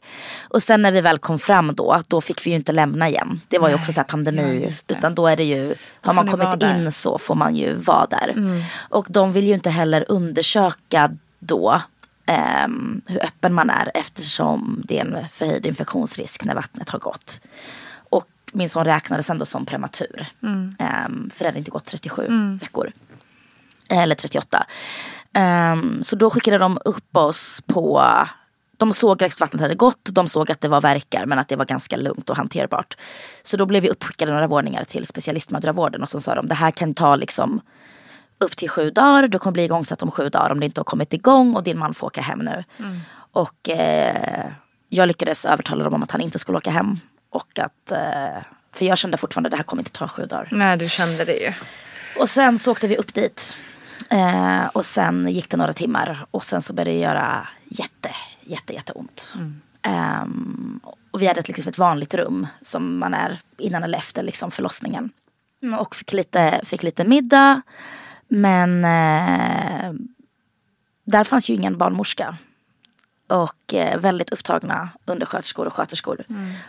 [0.49, 3.41] Och sen när vi väl kom fram då, då fick vi ju inte lämna igen.
[3.49, 4.67] Det var ju också så här pandemi.
[4.87, 6.77] Ja, utan då är det ju, har man kommit där.
[6.79, 8.35] in så får man ju vara där.
[8.89, 11.81] Och de vill ju inte heller undersöka då
[12.27, 17.41] ehm, hur öppen man är eftersom det är en förhöjd infektionsrisk när vattnet har gått.
[17.95, 20.27] Och min son räknades ändå som prematur.
[20.79, 22.93] Ehm, för det hade inte gått 37 veckor.
[23.89, 24.67] Eller 38.
[25.33, 28.03] Ehm, så då skickade de upp oss på
[28.83, 31.57] de såg att vattnet hade gått, de såg att det var verkar men att det
[31.57, 32.97] var ganska lugnt och hanterbart.
[33.43, 36.71] Så då blev vi uppskickade några våningar till specialistmödravården och så sa de det här
[36.71, 37.61] kan ta liksom
[38.43, 40.85] upp till sju dagar, du kommer bli igångsatt om sju dagar om det inte har
[40.85, 42.65] kommit igång och din man får åka hem nu.
[43.33, 44.47] Och eh,
[44.89, 46.99] jag lyckades övertala dem om att han inte skulle åka hem.
[47.31, 50.49] Och att, eh, för jag kände fortfarande att det här kommer inte ta sju dagar.
[50.51, 51.53] Nej, du kände det ju.
[52.19, 53.57] Och sen så åkte vi upp dit.
[54.11, 58.73] Eh, och sen gick det några timmar och sen så började det göra jätte, jätte,
[58.73, 59.35] jätteont.
[59.83, 64.23] Ehm, och vi hade ett, liksom ett vanligt rum som man är innan eller efter
[64.23, 65.11] liksom förlossningen.
[65.63, 67.63] Mm, Och fick lite, fick lite middag.
[68.35, 69.93] Men eh,
[71.05, 72.37] där fanns ju ingen barnmorska.
[73.27, 76.25] Och eh, väldigt upptagna undersköterskor och sköterskor.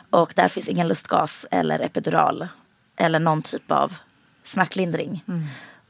[0.09, 2.47] Och där finns ingen lustgas eller epidural.
[2.95, 3.97] Eller någon typ av
[4.43, 5.23] smärtlindring.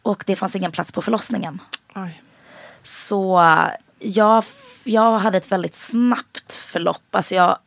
[0.02, 1.62] Och det fanns ingen plats på förlossningen.
[1.96, 2.22] Oj.
[2.84, 3.42] Så
[4.00, 4.44] jag,
[4.84, 7.16] jag hade ett väldigt snabbt förlopp.
[7.16, 7.58] Alltså jag,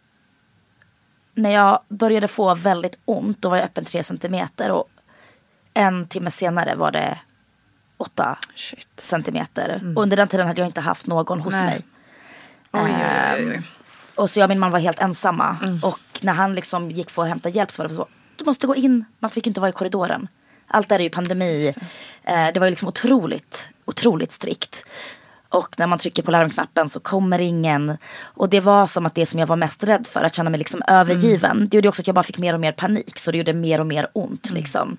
[1.34, 4.70] när jag började få väldigt ont då var jag öppen tre centimeter.
[4.70, 4.88] Och
[5.74, 7.18] en timme senare var det
[7.96, 8.88] åtta Shit.
[8.96, 9.92] centimeter.
[9.96, 11.64] Och under den tiden hade jag inte haft någon hos Nej.
[11.64, 11.82] mig.
[12.72, 13.54] Oj, oj.
[13.54, 13.62] Ehm,
[14.14, 15.56] Och så jag och min man var helt ensamma.
[15.62, 15.78] Mm.
[15.82, 18.06] Och när han liksom gick för att hämta hjälp så var det så.
[18.36, 19.04] Du måste gå in.
[19.18, 20.28] Man fick inte vara i korridoren.
[20.66, 21.72] Allt där är ju pandemi.
[22.24, 22.32] Det.
[22.32, 24.86] Eh, det var ju liksom otroligt, otroligt strikt.
[25.48, 27.98] Och när man trycker på larmknappen så kommer ingen.
[28.22, 30.58] Och det var som att det som jag var mest rädd för, att känna mig
[30.58, 31.68] liksom övergiven.
[31.68, 33.18] Det gjorde också att jag bara fick mer och mer panik.
[33.18, 34.96] Så det gjorde mer och mer ont liksom.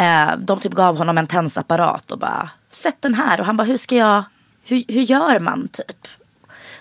[0.00, 3.40] Eh, de typ gav honom en tensapparat och bara, sätt den här.
[3.40, 4.24] Och han bara, hur ska jag,
[4.64, 6.08] hur, hur gör man typ?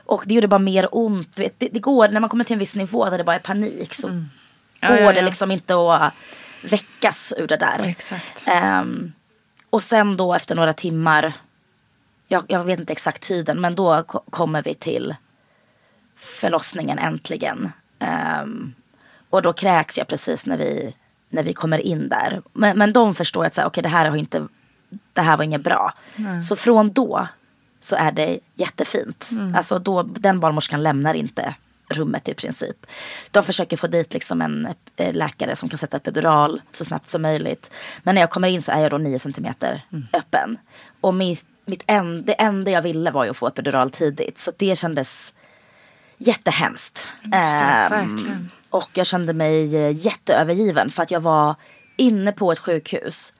[0.05, 1.35] Och det gjorde bara mer ont.
[1.35, 3.93] Det, det går, när man kommer till en viss nivå där det bara är panik
[3.93, 4.29] så Mm.
[4.81, 5.25] Ja, går ja, det ja.
[5.25, 6.13] liksom inte att
[6.63, 7.95] väckas ur det där.
[8.45, 9.13] Ehm,
[9.69, 11.33] och sen då efter några timmar,
[12.27, 15.15] jag, jag vet inte exakt tiden, men då ko- kommer vi till
[16.15, 17.71] förlossningen äntligen.
[17.99, 18.73] Ehm,
[19.29, 20.93] och då kräks jag precis när vi,
[21.29, 22.41] när vi kommer in där.
[22.53, 24.47] Men, men de förstår att så här, okej, det här har inte,
[25.13, 25.93] det här var inget bra.
[26.43, 27.27] Så från då
[27.79, 29.29] så är det jättefint.
[29.55, 31.55] Alltså då, den barnmorskan lämnar inte
[31.89, 32.85] rummet i princip.
[33.31, 37.21] De försöker få dit liksom en eh, läkare som kan sätta epidural så snabbt som
[37.21, 37.71] möjligt.
[38.03, 39.81] Men när jag kommer in så är jag då 9 centimeter
[40.13, 40.57] öppen.
[41.01, 44.39] Och mitt, mitt en, det enda jag ville var ju att få epidural tidigt.
[44.39, 45.33] Så det kändes
[46.17, 47.09] jättehemskt.
[47.23, 48.49] det, Ehm, verkligen.
[48.69, 51.55] Och jag kände mig eh, jätteövergiven för att jag var
[51.95, 53.33] inne på ett sjukhus.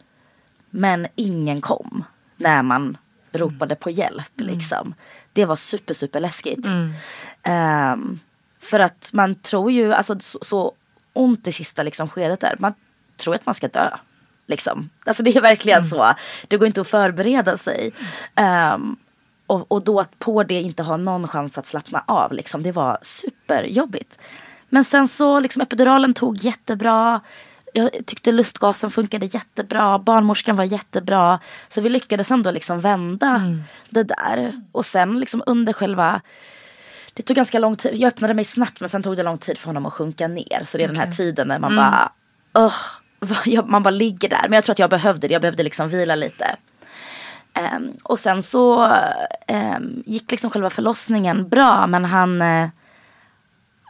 [0.70, 2.04] Men ingen kom
[2.38, 2.98] när man
[3.32, 4.32] ropade på hjälp.
[4.36, 4.94] Liksom.
[5.34, 6.66] Det var super, super läskigt.
[7.44, 8.20] Ehm,
[8.60, 10.74] för att man tror ju, alltså så, så
[11.14, 12.56] ont i sista liksom, skedet där.
[12.60, 12.74] Man
[13.18, 13.90] tror att man ska dö.
[14.46, 14.90] Liksom.
[15.06, 16.14] Alltså det är verkligen så.
[16.48, 17.92] Det går inte att förbereda sig.
[18.36, 18.96] Ehm,
[19.48, 22.34] och, och då att på det inte ha någon chans att slappna av.
[22.34, 24.20] Liksom, det var superjobbigt.
[24.70, 27.22] Men sen så liksom epiduralen tog jättebra.
[27.74, 30.00] Jag tyckte lustgasen funkade jättebra.
[30.00, 31.40] Barnmorskan var jättebra.
[31.70, 33.42] Så vi lyckades ändå liksom vända
[33.90, 34.54] det där.
[34.72, 36.22] Och sen liksom under själva
[37.14, 37.92] det tog ganska lång tid.
[37.96, 40.62] Jag öppnade mig snabbt men sen tog det lång tid för honom att sjunka ner.
[40.66, 42.12] Så det är den här tiden när man bara,
[42.66, 42.74] "Ugh",
[43.20, 44.42] vad- jag- man bara ligger där.
[44.44, 45.32] Men jag tror att jag behövde det.
[45.34, 46.56] Jag behövde liksom vila lite.
[47.54, 48.94] Ehm, och sen så
[49.48, 51.88] ehm, gick liksom själva förlossningen bra.
[51.88, 52.70] Men han, eh,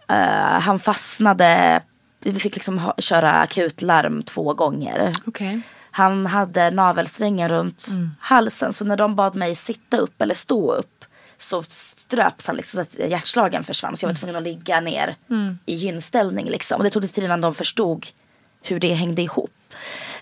[0.09, 1.81] eh, han fastnade.
[2.19, 5.13] Vi fick liksom ha, köra akutlarm två gånger.
[5.25, 5.61] Okej.
[5.91, 7.87] Han hade navelsträngen runt
[8.19, 8.73] halsen.
[8.73, 11.05] Så när de bad mig sitta upp eller stå upp
[11.37, 13.97] så ströps han liksom så att hjärtslagen försvann.
[13.97, 15.15] Så jag var tvungen att ligga ner
[15.65, 16.49] i gynställning.
[16.49, 16.77] Liksom.
[16.77, 18.07] Och det tog lite tid innan de förstod
[18.63, 19.51] hur det hängde ihop.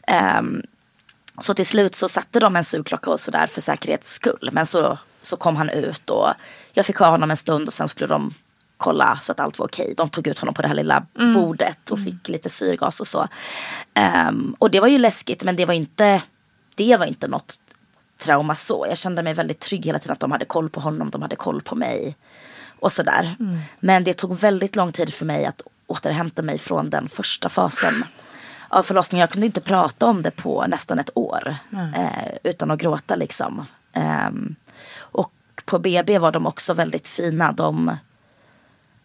[0.07, 0.63] Ehm,
[1.41, 4.49] så till slut så satte de en sugklocka och sådär för säkerhets skull.
[4.51, 6.27] Men så, så kom han ut och
[6.73, 8.33] jag fick ha honom en stund och sen skulle de
[8.77, 9.93] kolla så att allt var okej.
[9.97, 13.27] De tog ut honom på det här lilla bordet och fick lite syrgas och så.
[13.93, 16.21] Ehm, och det var ju läskigt men det var inte,
[16.75, 17.59] det var inte något
[18.17, 18.85] trauma så.
[18.89, 21.35] Jag kände mig väldigt trygg hela tiden att de hade koll på honom, de hade
[21.35, 22.15] koll på mig.
[22.79, 23.35] Och sådär.
[23.79, 28.03] Men det tog väldigt lång tid för mig att återhämta mig från den första fasen
[28.69, 29.21] av förlossningen.
[29.21, 31.55] Jag kunde inte prata om det på nästan ett år.
[31.95, 33.65] Eh, utan att gråta liksom.
[33.93, 34.55] Ehm,
[34.97, 35.33] och
[35.65, 37.51] på BB var de också väldigt fina.
[37.51, 37.97] De,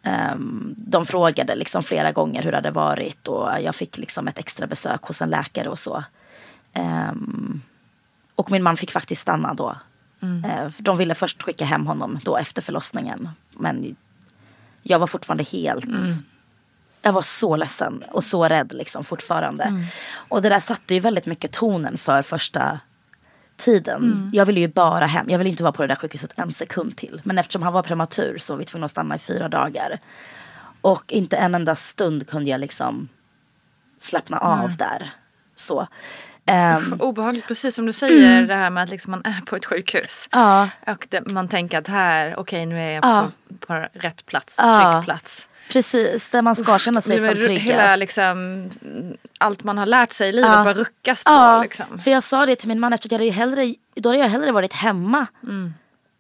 [0.03, 3.29] ehm, de frågade liksom flera gånger hur det hade varit.
[3.29, 6.05] Och jag fick liksom ett extra besök hos en läkare och så.
[6.73, 7.63] Ehm,
[8.35, 9.77] och min man fick faktiskt stanna då.
[10.23, 13.29] Eh, för de ville först skicka hem honom då efter förlossningen.
[13.51, 13.97] Men
[14.83, 15.85] jag var fortfarande helt...
[17.05, 19.87] Jag var så ledsen och så rädd liksom fortfarande.
[20.15, 22.81] Och det där satte ju väldigt mycket tonen för första
[23.65, 24.31] tiden.
[24.33, 25.31] Jag ville ju bara hem.
[25.31, 27.21] Jag ville inte vara på det där sjukhuset en sekund till.
[27.25, 29.99] Men eftersom han var prematur så var vi tvungna att stanna i fyra dagar.
[30.81, 33.09] Och inte en enda stund kunde jag liksom
[34.01, 35.11] slappna av där.
[35.57, 35.87] Så.
[36.47, 39.67] Ehm, Obehagligt, precis som du säger det här med att liksom man är på ett
[39.67, 40.29] sjukhus.
[40.33, 40.69] ja.
[40.87, 43.31] Och det, man tänker att här, okej nu är jag Ja.
[43.49, 44.93] på, på rätt plats, Ja.
[44.95, 45.51] trygg plats.
[45.73, 47.65] Precis, där man ska känna sig som tryggast.
[47.67, 48.69] Hela liksom,
[49.39, 50.65] allt man har lärt sig i livet Ja.
[50.65, 51.31] bara ruckas på.
[51.31, 51.99] Ja, Liksom.
[51.99, 54.29] för jag sa det till min man efter att jag hade hellre, då hade jag
[54.29, 55.75] hellre varit hemma Mm.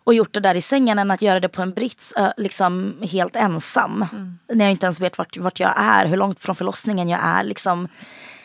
[0.05, 3.37] och gjort det där i sängen än att göra det på en brits liksom helt
[3.37, 4.07] ensam.
[4.13, 4.39] Mm.
[4.55, 7.45] När jag inte ens vet vart, vart jag är, hur långt från förlossningen jag är.
[7.45, 7.89] Liksom,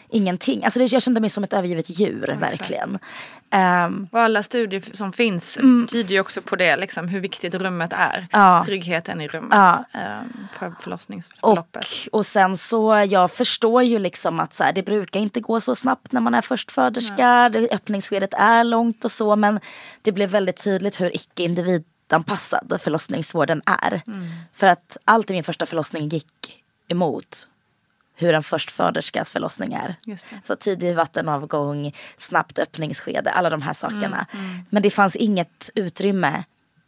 [0.10, 0.64] ingenting.
[0.64, 3.00] Alltså det, jag kände mig som ett övergivet djur, verkligen.
[3.50, 5.58] Ehm, Och alla studier som finns
[5.92, 8.28] tyder ju också på det, liksom, hur viktigt rummet är.
[8.32, 8.64] Ja.
[8.66, 9.86] Tryggheten i rummet Ja.
[9.94, 10.00] eh,
[10.60, 11.86] på förlossningsförloppet.
[12.12, 15.62] Och, och sen så, jag förstår ju liksom att så här, det brukar inte gå
[15.62, 17.50] så snabbt när man är förstföderska.
[17.50, 19.36] Det, öppningsskedet är långt och så.
[19.36, 19.60] Men
[20.02, 24.02] det blev väldigt tydligt hur icke individanpassad förlossningsvården är.
[24.54, 27.48] För att allt i min första förlossning gick emot
[28.20, 29.96] hur en förstföderskas förlossning är.
[30.44, 34.26] Så tidig vattenavgång, snabbt öppningsskede, alla de här sakerna.
[34.70, 36.44] Men det fanns inget utrymme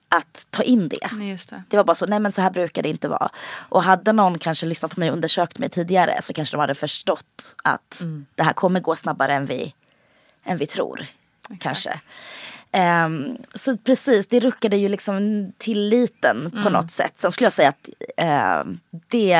[0.10, 1.10] att ta in det.
[1.12, 1.64] Nej, just det.
[1.68, 3.30] Det var bara så, nej men så här brukar det inte vara.
[3.56, 6.76] Och hade någon kanske lyssnat på mig och undersökt mig tidigare så kanske de hade
[6.76, 8.04] förstått att
[8.36, 9.74] det här kommer gå snabbare än vi,
[10.44, 11.06] än vi tror.
[11.60, 12.00] Kanske.
[13.06, 16.74] Um, så precis, det ruckade ju liksom tilliten på Mm.
[16.74, 17.14] något sätt.
[17.16, 17.90] Sen skulle jag säga att
[18.22, 18.74] uh,
[19.08, 19.34] det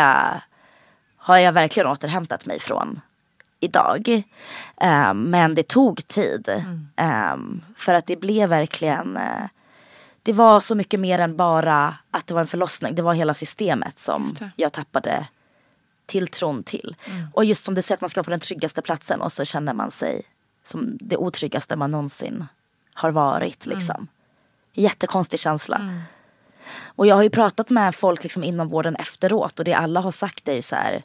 [1.20, 3.02] har jag verkligen återhämtat mig från
[3.60, 4.24] idag.
[4.84, 6.50] Uh, men det tog tid.
[7.34, 9.46] Um, för att det blev verkligen uh,
[10.24, 12.96] det var så mycket mer än bara att det var en förlossning.
[12.96, 15.28] Det var hela systemet som jag tappade
[16.06, 16.96] tilltron till.
[17.34, 19.46] Och just som du säger att man ska vara på den tryggaste platsen och så
[19.46, 20.22] känner man sig
[20.64, 22.46] som det otryggaste man någonsin
[22.94, 23.66] har varit.
[23.66, 24.08] Liksom.
[24.74, 26.02] Jättekonstig känsla.
[26.96, 30.12] Och jag har ju pratat med folk liksom inom vården efteråt och det alla har
[30.12, 31.04] sagt är ju så här,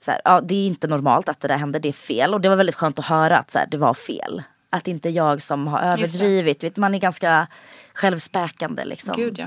[0.00, 2.34] så här, ja, det är inte normalt att det där hände, det är fel.
[2.34, 4.42] Och det var väldigt skönt att höra att så här, det var fel.
[4.70, 7.46] Att inte jag som har överdrivit, vet, man är ganska
[7.94, 9.16] självspäkande liksom.
[9.16, 9.46] Gud ja.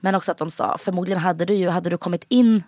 [0.00, 2.62] Men också att de sa, förmodligen hade du ju, hade du kommit in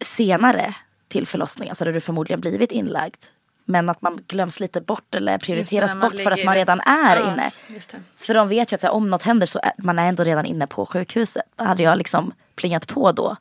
[0.00, 0.74] senare
[1.08, 3.24] till förlossningen så hade du förmodligen blivit inlagd.
[3.68, 7.16] Men att man glöms lite bort eller prioriteras man bort för att man redan är
[7.16, 7.50] Ja, inne.
[7.68, 8.00] det.
[8.26, 10.46] För de vet ju att här, om något händer så är man är ändå redan
[10.46, 11.42] inne på sjukhuset.
[11.56, 13.36] Hade jag liksom plingat på då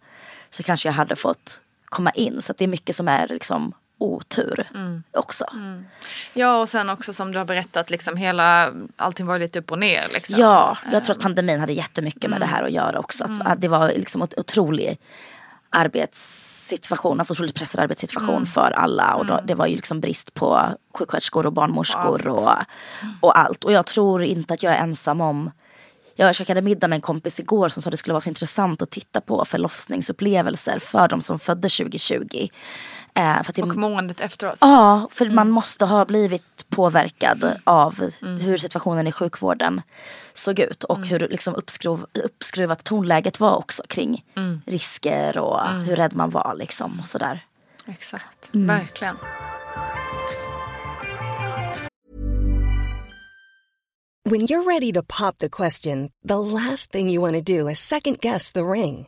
[0.49, 2.41] så kanske jag hade fått komma in.
[2.41, 5.03] Så det är mycket som är liksom otur Mm.
[5.11, 5.45] också.
[6.33, 9.79] Ja och sen också som du har berättat liksom hela allting var lite upp och
[9.79, 10.35] ner liksom.
[10.39, 13.23] Ja, jag tror att pandemin hade jättemycket med det här att göra också.
[13.23, 14.99] Att, att det var liksom en otrolig
[15.75, 19.15] arbetssituation, alltså otroligt pressad arbetssituation för alla.
[19.15, 20.61] Och då, det var ju liksom brist på
[20.93, 22.49] sjuksköterskor och barnmorskor och,
[23.21, 23.63] och allt.
[23.63, 25.51] Och jag tror inte att jag är ensam om
[26.15, 28.81] jag käkade middag med en kompis igår som sa att det skulle vara så intressant
[28.81, 32.47] att titta på förlossningsupplevelser för de som föddes 2020.
[33.17, 34.57] Eh, för att det, Och måendet efteråt.
[34.61, 39.81] Ja, för man måste ha blivit påverkad av hur situationen i sjukvården
[40.33, 44.25] såg ut och hur liksom uppskruv, uppskruvat tonläget var också kring
[44.65, 47.45] risker och hur rädd man var liksom och sådär.
[47.87, 48.67] Exakt, Mm.
[48.67, 49.15] verkligen.
[54.29, 57.79] When you're ready to pop the question, the last thing you want to do is
[57.79, 59.07] second guess the ring.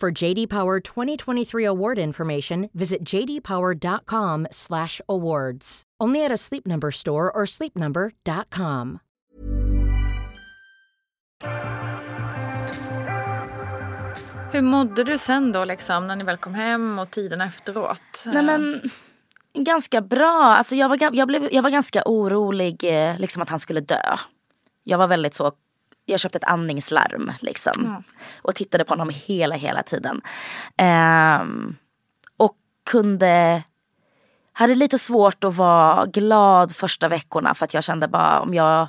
[0.00, 5.82] For JD Power 2023 award information, visit jdpower.com/awards.
[6.04, 8.98] Only at a Sleep Number store or sleepnumber.com.
[14.52, 18.24] Hur mådde du sen då liksom när ni väl kom hem och tiden efteråt?
[18.26, 18.80] Nej men
[19.58, 20.42] ganska bra.
[20.42, 24.02] Alltså jag var, jag blev, jag var ganska orolig eh, liksom att han skulle dö.
[24.82, 25.52] Jag var väldigt så
[26.06, 28.04] jag köpte ett andningslarm liksom.
[28.42, 30.20] Och tittade på honom hela, hela tiden.
[30.76, 31.76] Ehm,
[32.36, 32.56] och
[32.90, 33.62] kunde,
[34.52, 38.88] hade lite svårt att vara glad första veckorna för att jag kände bara om jag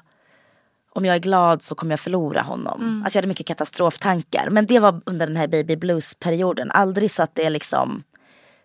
[0.95, 2.81] om jag är glad så kommer jag förlora honom.
[2.81, 3.03] Mm.
[3.03, 4.49] Alltså jag hade mycket katastroftankar.
[4.49, 6.71] Men det var under den här baby blues-perioden.
[6.71, 8.03] Aldrig så att det liksom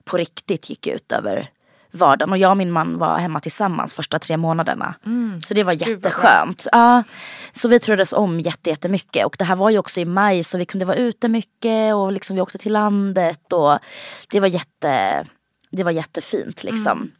[0.04, 1.48] på riktigt gick ut över
[1.92, 2.32] vardagen.
[2.32, 4.94] Och jag och min man var hemma tillsammans första tre månaderna.
[5.42, 6.66] Så det var jätteskönt.
[6.72, 7.02] Ja,
[7.52, 9.26] så vi turades om jätte- jättemycket.
[9.26, 11.94] Och det här var ju också i maj så vi kunde vara ute mycket.
[11.94, 13.52] Och liksom vi åkte till landet.
[13.52, 13.78] Och
[14.30, 15.24] det var, jätte,
[15.70, 17.10] det var jättefint liksom.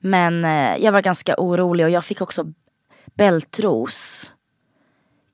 [0.00, 2.44] Men eh, jag var ganska orolig och jag fick också
[3.16, 4.32] bältros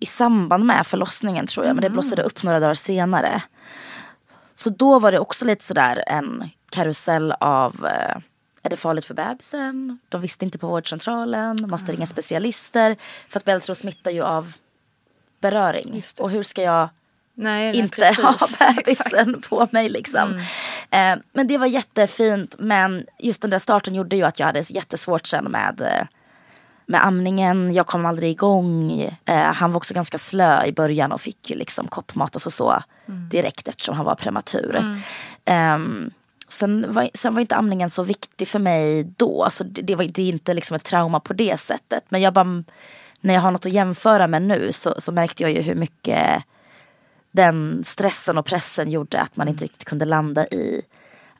[0.00, 1.74] i samband med förlossningen tror jag.
[1.74, 3.42] Men det blossade upp några dagar senare.
[4.54, 8.16] Så då var det också lite sådär en karusell av eh,
[8.62, 9.98] är det farligt för bebisen?
[10.08, 11.58] De visste inte på vårdcentralen.
[11.68, 12.96] Måste ringa specialister.
[13.28, 14.52] För att bältros smittar ju av
[15.40, 16.02] beröring.
[16.20, 16.88] Och hur ska jag
[17.34, 18.24] Nej, nej, inte precis.
[18.24, 18.76] ha Exakt.
[18.76, 20.38] bebisen på mig liksom.
[20.90, 22.54] Eh, men det var jättefint.
[22.58, 26.06] Men just den där starten gjorde ju att jag hade jättesvårt sen med, eh,
[26.86, 27.74] med amningen.
[27.74, 28.92] Jag kom aldrig igång.
[29.24, 32.50] Eh, han var också ganska slö i början och fick ju liksom koppmat och så,
[32.50, 34.96] så direkt eftersom han var prematur.
[35.44, 36.10] Ehm,
[36.48, 39.46] sen, var, sen var inte amningen så viktig för mig då.
[39.50, 42.04] Så det, det var det är inte liksom ett trauma på det sättet.
[42.08, 42.62] Men jag bara,
[43.20, 46.44] när jag har något att jämföra med nu så, så märkte jag ju hur mycket
[47.30, 50.82] den stressen och pressen gjorde att man inte riktigt kunde landa i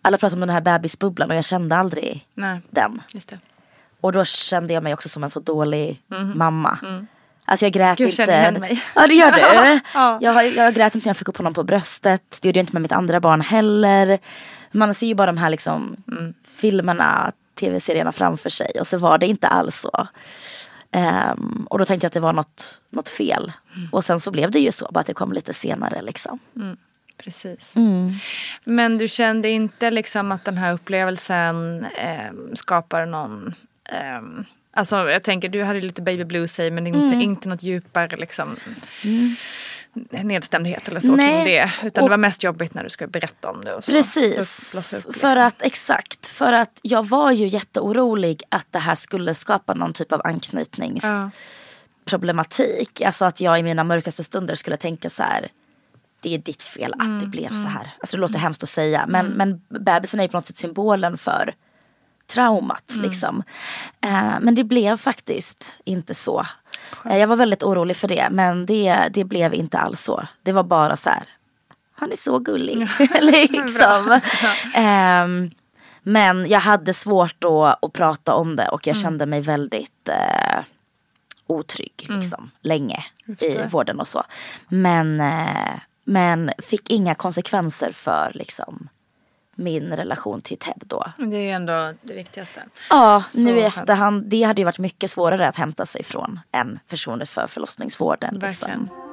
[0.02, 3.00] alla pratade om den här bebisbubblan och jag kände aldrig Nej, den.
[4.00, 6.02] Och då kände jag mig också som en så dålig
[6.34, 6.78] mamma.
[7.44, 8.16] Alltså jag grät Gud, inte.
[8.16, 8.82] känner igen mig.
[8.94, 9.80] Ja det gör du.
[9.94, 10.18] Ja.
[10.20, 12.38] jag, jag grät inte när jag fick upp honom på bröstet.
[12.42, 14.18] Det gjorde jag inte med mitt andra barn heller.
[14.78, 15.96] Man ser ju bara de här liksom
[16.44, 18.70] filmerna, tv-serierna framför sig.
[18.80, 20.06] Och så var det inte alls så.
[20.90, 23.52] Ehm, och då tänkte jag att det var något, något fel.
[23.92, 26.38] Och sen så blev det ju så, bara att det kom lite senare liksom.
[27.24, 27.76] Precis.
[27.76, 28.08] Mm.
[28.64, 33.54] Men du kände inte liksom att den här upplevelsen eh, skapar någon...
[33.84, 37.20] Eh, alltså jag tänker, du hade lite baby blues i men inte, Mm.
[37.20, 38.56] inte något djupare liksom,
[40.10, 41.28] nedstämdhet eller så Nej.
[41.28, 41.72] kring det.
[41.86, 43.74] Utan Och- det var mest jobbigt när du skulle berätta om det.
[43.74, 43.92] Och så.
[43.92, 44.72] Precis.
[44.74, 45.20] Blossa upp, liksom.
[45.20, 46.26] För att, exakt.
[46.28, 52.90] För att jag var ju jätteorolig att det här skulle skapa någon typ av anknytningsproblematik.
[53.00, 53.06] Ja.
[53.06, 55.48] Alltså att jag i mina mörkaste stunder skulle tänka så här.
[56.20, 57.90] Det är ditt fel att Mm, det blev så här.
[58.00, 59.04] Alltså det låter hemskt att säga.
[59.08, 61.54] Men, men bebisen är ju på något sätt symbolen för
[62.34, 62.90] traumat.
[62.90, 63.02] Mm.
[63.02, 63.42] Liksom.
[64.00, 66.46] Eh, men det blev faktiskt inte så.
[67.04, 68.28] Eh, jag var väldigt orolig för det.
[68.30, 70.22] Men det, det blev inte alls så.
[70.42, 71.22] Det var bara så här.
[71.92, 72.88] Han är så gullig.
[73.20, 74.20] liksom.
[74.74, 75.50] Ehm,
[76.02, 79.02] men jag hade svårt då att prata om det och jag Mm.
[79.02, 80.60] kände mig väldigt eh,
[81.46, 83.04] otrygg liksom, länge
[83.40, 84.22] i vården och så.
[84.68, 88.88] Men, eh, men fick inga konsekvenser för liksom,
[89.58, 91.04] min relation till Ted då.
[91.18, 92.62] Det är ju ändå det viktigaste.
[92.90, 96.78] Ja, nu i efterhand, det hade ju varit mycket svårare att hämta sig från än
[96.86, 98.38] förtroendet för förlossningsvården.
[98.38, 98.80] Verkligen.
[98.80, 99.04] Liksom.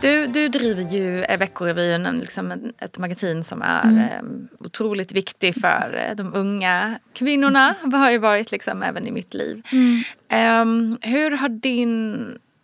[0.00, 3.98] Du, du driver ju Veckorevyn, liksom ett magasin som är Mm.
[3.98, 7.74] eh, otroligt viktig för eh, de unga kvinnorna.
[7.84, 9.62] Det har ju varit liksom även i mitt liv.
[9.72, 10.02] Mm.
[10.28, 12.16] Ehm, hur har din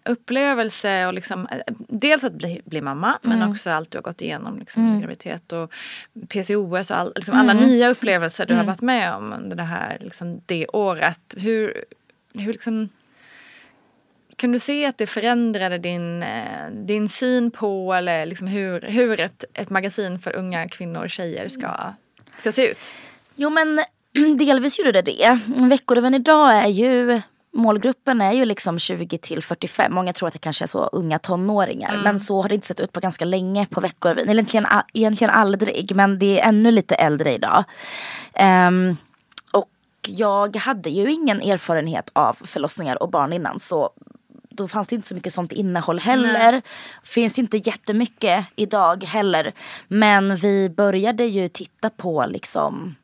[0.04, 3.38] upplevelse och liksom, eh, dels att bli, bli mamma Mm.
[3.38, 5.72] men också allt du har gått igenom liksom, graviditet och
[6.28, 7.64] PCOS och all, liksom, alla Mm.
[7.64, 11.20] nya upplevelser du har varit med om under det här liksom, det året.
[11.36, 11.84] Hur,
[12.34, 12.88] hur liksom
[14.36, 19.20] kan du se att det förändrade din, eh, din syn på eller liksom hur, hur
[19.20, 21.92] ett, ett magasin för unga kvinnor och tjejer ska,
[22.38, 22.92] ska se ut?
[23.36, 23.80] Jo men
[24.38, 25.38] delvis gjorde det det.
[25.68, 27.20] Veckoreven idag är ju
[27.54, 29.94] Målgruppen är ju liksom 20 till 45.
[29.94, 32.00] Många tror att det kanske är så unga tonåringar.
[32.04, 34.28] Men så har det inte sett ut på ganska länge på Veckorevyn.
[34.28, 35.96] Eller egentligen, egentligen aldrig.
[35.96, 37.64] Men det är ännu lite äldre idag.
[38.34, 38.96] Ehm,
[39.50, 39.70] och
[40.08, 43.58] jag hade ju ingen erfarenhet av förlossningar och barn innan.
[43.60, 43.90] Så
[44.50, 46.62] då fanns det inte så mycket sånt innehåll heller.
[47.02, 49.52] Finns inte jättemycket idag heller.
[49.88, 52.94] Men vi började ju titta på liksom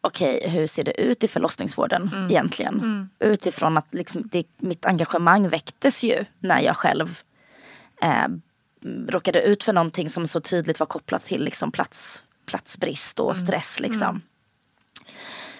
[0.00, 3.10] okej, hur ser det ut i förlossningsvården egentligen?
[3.18, 7.18] Utifrån att liksom det, mitt engagemang väcktes ju när jag själv
[8.02, 8.28] eh,
[9.08, 13.80] råkade ut för någonting som så tydligt var kopplat till liksom plats, platsbrist och stress.
[13.80, 14.22] Liksom.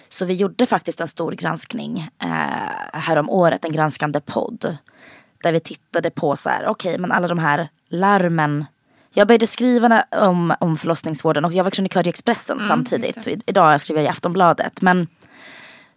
[0.09, 4.77] Så vi gjorde faktiskt en stor granskning eh, härom året, en granskande podd.
[5.43, 8.65] Där vi tittade på så här, okej men alla de här larmen.
[9.15, 13.23] Jag började skriva om, om förlossningsvården och jag var krönikör i Expressen samtidigt.
[13.23, 14.83] Så i, idag skriver jag i Aftonbladet.
[14.83, 15.07] Men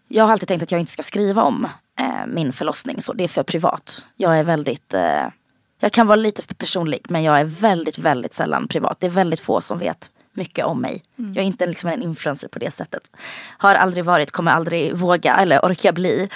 [0.08, 1.68] jag har alltid tänkt att jag inte ska skriva om
[2.00, 3.02] eh, min förlossning.
[3.02, 4.06] Så det är för privat.
[4.16, 5.28] Jag är väldigt, eh,
[5.80, 9.00] jag kan vara lite för personlig men jag är väldigt, väldigt sällan privat.
[9.00, 11.04] Det är väldigt få som vet mycket om mig.
[11.20, 11.34] Mm.
[11.34, 13.12] Jag är inte liksom en influencer på det sättet.
[13.58, 16.30] Har aldrig varit, kommer aldrig våga eller orka bli.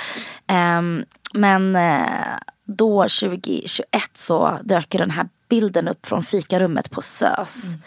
[0.47, 7.67] Ehm, men eh, då 2021 så dök den här bilden upp från fikarummet på SÖS.
[7.67, 7.81] Mm.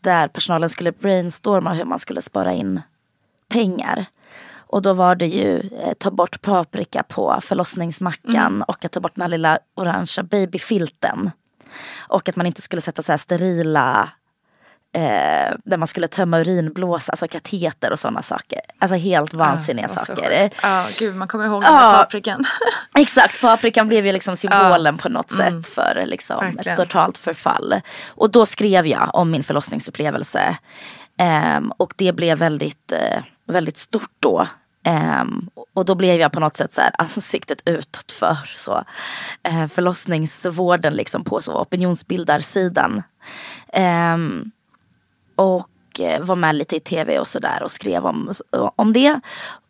[0.00, 2.80] Där personalen skulle brainstorma hur man skulle spara in
[3.48, 4.06] pengar.
[4.54, 8.62] Och då var det ju eh, ta bort paprika på förlossningsmackan Mm.
[8.62, 11.30] och att ta bort den här lilla orangea babyfilten.
[12.08, 14.08] Och att man inte skulle sätta så här sterila
[14.94, 18.60] eh, där man skulle tömma urinblås, alltså kateter och sådana saker.
[18.78, 20.50] Alltså helt vansinniga Ja, vad så saker.
[20.62, 22.44] Ja, gud man kommer ihåg den där paprikan.
[22.98, 25.62] Exakt, paprikan blev ju liksom symbolen på något Mm.
[25.62, 27.80] sätt för liksom ett totalt förfall.
[28.08, 30.56] Och då skrev jag om min förlossningsupplevelse.
[31.18, 34.46] Ehm, och det blev väldigt, eh, väldigt stort då.
[34.84, 38.84] Ehm, och då blev jag på något sätt så här ansiktet utåt för så,
[39.42, 43.02] eh, förlossningsvården liksom på så opinionsbildarsidan.
[43.72, 44.50] Ehm,
[45.36, 48.32] och eh, var med lite i tv och sådär och skrev om,
[48.76, 49.20] om det.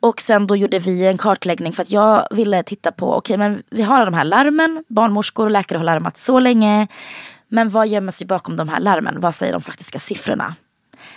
[0.00, 3.62] Och sen då gjorde vi en kartläggning för att jag ville titta på, okej men
[3.70, 6.88] vi har de här larmen, barnmorskor och läkare har larmat så länge.
[7.48, 9.20] Men vad gömmer sig bakom de här larmen?
[9.20, 10.54] Vad säger de faktiska siffrorna?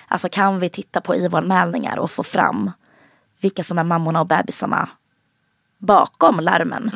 [0.07, 2.71] Alltså kan vi titta på IVO-anmälningar och få fram
[3.41, 4.89] vilka som är mammorna och bebisarna
[5.77, 6.91] bakom larmen?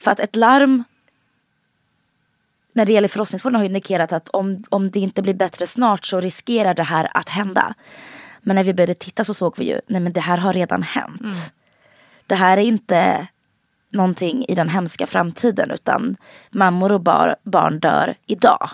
[0.00, 0.84] För att ett larm
[2.74, 6.20] när det gäller förlossningsvården har indikerat att om, om det inte blir bättre snart så
[6.20, 7.74] riskerar det här att hända.
[8.40, 10.82] Men när vi började titta så såg vi ju, nej men det här har redan
[10.82, 11.52] hänt.
[12.26, 13.26] Det här är inte
[13.90, 16.16] någonting i den hemska framtiden utan
[16.50, 18.68] mammor och bar, barn dör idag.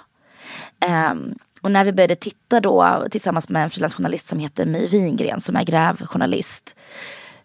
[0.80, 5.40] Ehm, och när vi började titta då tillsammans med en frilansjournalist som heter My Wingren
[5.40, 6.76] som är grävjournalist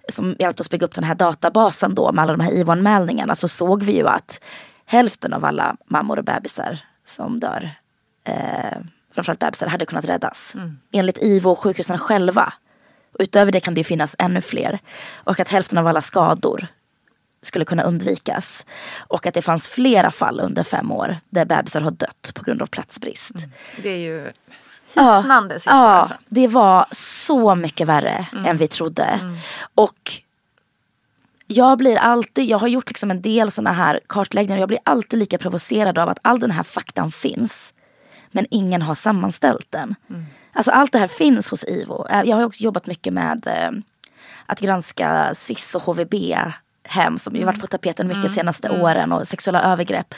[0.10, 3.48] som hjälpte oss bygga upp den här databasen då med alla de här IVO-anmälningarna så
[3.48, 4.44] såg vi ju att
[4.86, 7.72] hälften av alla mammor och bebisar som dör,
[8.24, 8.78] eh,
[9.16, 10.56] framförallt bebisar, hade kunnat räddas.
[10.92, 12.54] Enligt IVO och sjukhusen själva.
[13.20, 14.80] Utöver det kan det finnas ännu fler.
[15.14, 16.68] Och att hälften av alla skador
[17.44, 18.66] skulle kunna undvikas.
[19.08, 22.62] Och att det fanns flera fall under fem år där bebisar har dött på grund
[22.62, 23.34] av platsbrist.
[23.84, 24.32] Det är ju
[24.98, 25.74] Ja, hisnande siffror.
[25.78, 26.16] ja alltså.
[26.28, 29.20] det var så mycket värre än vi trodde.
[29.76, 30.12] Och
[31.48, 34.60] jag blir alltid, jag har gjort liksom en del sådana här kartläggningar.
[34.60, 37.74] Jag blir alltid lika provocerad av att all den här faktan finns.
[38.32, 39.96] Men ingen har sammanställt den.
[40.54, 42.06] Alltså allt det här finns hos IVO.
[42.10, 43.72] Jag har också jobbat mycket med eh,
[44.46, 49.64] att granska SIS och HVB-hem som ju varit på tapeten mycket senaste åren och sexuella
[49.64, 50.14] övergrepp.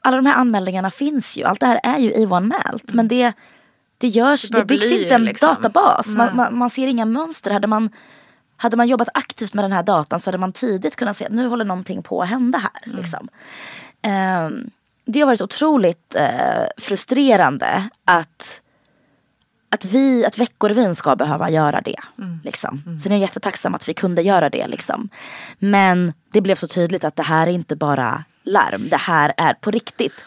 [0.00, 1.44] Alla de här anmälningarna finns ju.
[1.44, 2.92] Allt det här är ju IVO-anmält.
[2.92, 3.32] Men det,
[3.98, 5.48] det, görs, Det det, byggs inte en liksom.
[5.48, 6.14] databas.
[6.14, 7.50] Man, man, man ser inga mönster.
[7.50, 7.90] Hade man,
[8.56, 11.32] hade man jobbat aktivt med den här datan så hade man tidigt kunnat se att
[11.32, 12.96] nu håller någonting på att hända här.
[12.96, 13.28] Liksom.
[14.02, 14.70] Ehm,
[15.04, 18.62] det har varit otroligt eh, frustrerande att,
[19.68, 22.00] att vi, att Veckorevyn ska behöva göra det.
[22.44, 22.98] Liksom.
[23.00, 24.66] Så jag är jättetacksam att vi kunde göra det.
[24.66, 25.08] Liksom.
[25.58, 28.88] Men det blev så tydligt att det här är inte bara larm.
[28.88, 30.26] Det här är på riktigt.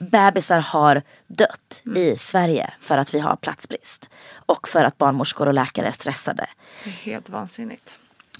[0.00, 4.10] Bebisar har dött i Sverige för att vi har platsbrist.
[4.46, 6.46] Och för att barnmorskor och läkare är stressade.
[6.84, 7.98] Det är helt vansinnigt.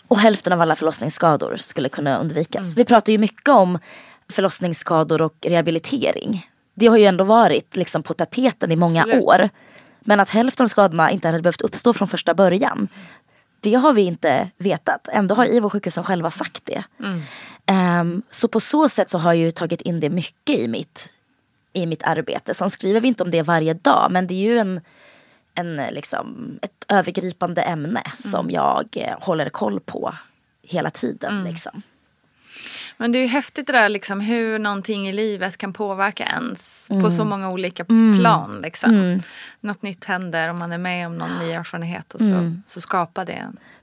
[0.08, 2.76] Och hälften av alla förlossningsskador skulle kunna undvikas.
[2.76, 3.78] Vi pratar ju mycket om
[4.28, 6.46] förlossningsskador och rehabilitering.
[6.74, 9.24] Det har ju ändå varit liksom på tapeten i många Absolut.
[9.24, 9.48] år.
[10.00, 12.88] Men att hälften av skadorna inte hade behövt uppstå från första början.
[13.60, 15.08] Det har vi inte vetat.
[15.12, 16.84] Ändå har IVO sjukhusen själva sagt det.
[17.66, 21.08] Ehm, så på så sätt så har jag ju tagit in det mycket i mitt,
[21.72, 22.54] i mitt arbete.
[22.54, 24.08] Sen skriver vi inte om det varje dag.
[24.10, 24.80] Men det är ju en,
[25.54, 30.14] en, liksom, ett övergripande ämne som jag eh, håller koll på
[30.62, 31.44] hela tiden.
[31.44, 31.82] Liksom.
[33.00, 36.88] Men det är ju häftigt det där liksom, hur någonting i livet kan påverka ens
[36.88, 37.10] på Mm.
[37.10, 38.60] så många olika plan.
[38.62, 39.20] Liksom.
[39.60, 43.24] Något nytt händer och man är med om någon ny erfarenhet och så, så skapar
[43.24, 43.32] det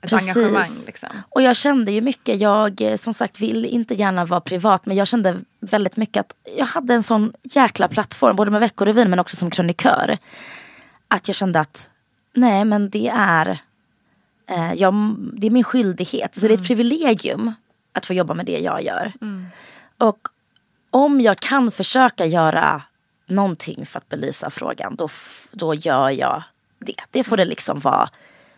[0.01, 0.35] ett Precis.
[0.37, 0.69] engagemang.
[0.85, 1.09] Liksom.
[1.29, 4.97] Och jag kände ju mycket, jag eh, som sagt vill inte gärna vara privat men
[4.97, 9.19] jag kände väldigt mycket att jag hade en sån jäkla plattform både med Veckorevyn men
[9.19, 10.17] också som krönikör.
[11.07, 11.89] Att jag kände att
[12.33, 13.59] nej men det är,
[14.49, 17.53] eh, jag, det är min skyldighet, så det är ett privilegium
[17.97, 19.13] att få jobba med det jag gör.
[19.97, 20.27] Och
[20.91, 22.81] om jag kan försöka göra
[23.25, 25.09] någonting för att belysa frågan då,
[25.51, 26.43] då gör jag
[26.79, 26.95] det.
[27.11, 28.09] Det får det liksom vara,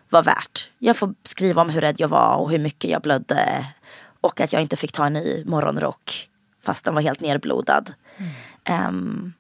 [0.09, 0.69] vara värt.
[0.79, 3.65] Jag får skriva om hur rädd jag var och hur mycket jag blödde.
[4.21, 6.29] Och att jag inte fick ta en ny morgonrock
[6.61, 7.93] fast den var helt nerblodad.
[8.63, 9.33] Ehm,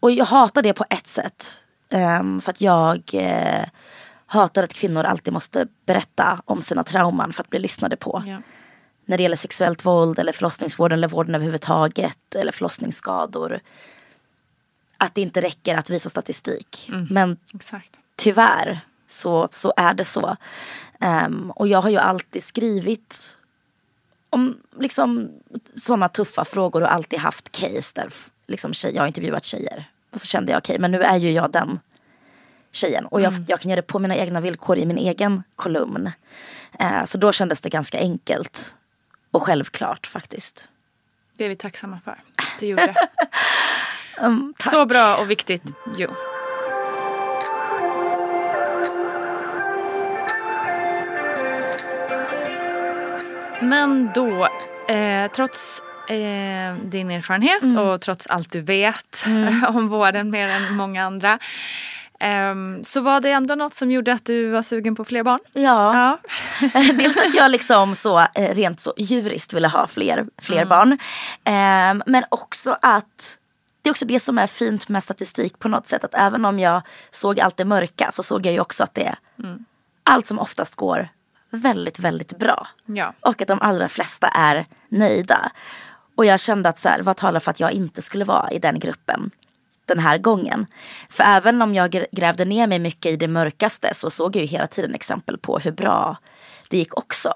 [0.00, 1.60] och jag hatar det på ett sätt.
[1.90, 3.64] Ehm, för att jag eh,
[4.26, 8.22] hatar att kvinnor alltid måste berätta om sina trauman för att bli lyssnade på.
[8.26, 8.38] Ja.
[9.08, 13.60] När det gäller sexuellt våld eller förlossningsvården eller vården överhuvudtaget eller förlossningsskador.
[14.98, 16.90] Att det inte räcker att visa statistik.
[17.10, 17.98] Men Exakt.
[18.16, 20.36] tyvärr så, så är det så.
[21.00, 23.38] Ehm, och jag har ju alltid skrivit
[24.30, 25.30] om liksom,
[25.74, 28.08] sådana tuffa frågor och alltid haft case där
[28.46, 29.84] liksom, tjej, jag har intervjuat tjejer.
[30.12, 31.80] Och så kände jag okej, men nu är ju jag den
[32.72, 33.06] tjejen.
[33.06, 36.10] Och jag, jag kan göra det på mina egna villkor i min egen kolumn.
[36.78, 38.74] Eh, så då kändes det ganska enkelt
[39.30, 40.68] och självklart faktiskt.
[41.36, 42.10] Det är vi tacksamma för.
[42.10, 42.94] att Du gjorde.
[44.20, 44.54] Um.
[44.70, 45.62] Så bra och viktigt.
[45.96, 46.08] Jo.
[53.60, 54.48] Men då,
[54.94, 59.24] eh, trots eh, din erfarenhet och trots allt du vet
[59.68, 61.38] om vården mer än många andra.
[62.18, 65.40] Ehm, så var det ändå något som gjorde att du var sugen på fler barn?
[65.52, 66.18] Ja.
[66.60, 66.70] Ja.
[66.92, 70.98] Dels att jag liksom så eh, rent så djuriskt ville ha fler, fler barn.
[71.44, 73.38] Ehm, men också att
[73.82, 76.04] det är också det som är fint med statistik på något sätt.
[76.04, 79.16] Att även om jag såg allt det mörka så såg jag ju också att det
[80.04, 81.08] allt som oftast går
[81.50, 82.66] väldigt, väldigt bra.
[82.86, 83.12] Ja.
[83.20, 85.52] Och att de allra flesta är nöjda.
[86.14, 88.58] Och jag kände att så här, vad talar för att jag inte skulle vara i
[88.58, 89.30] den gruppen
[89.88, 90.66] den här gången.
[91.08, 94.40] För även om jag gr- grävde ner mig mycket i det mörkaste så såg jag
[94.40, 96.16] ju hela tiden exempel på hur bra
[96.68, 97.32] det gick också.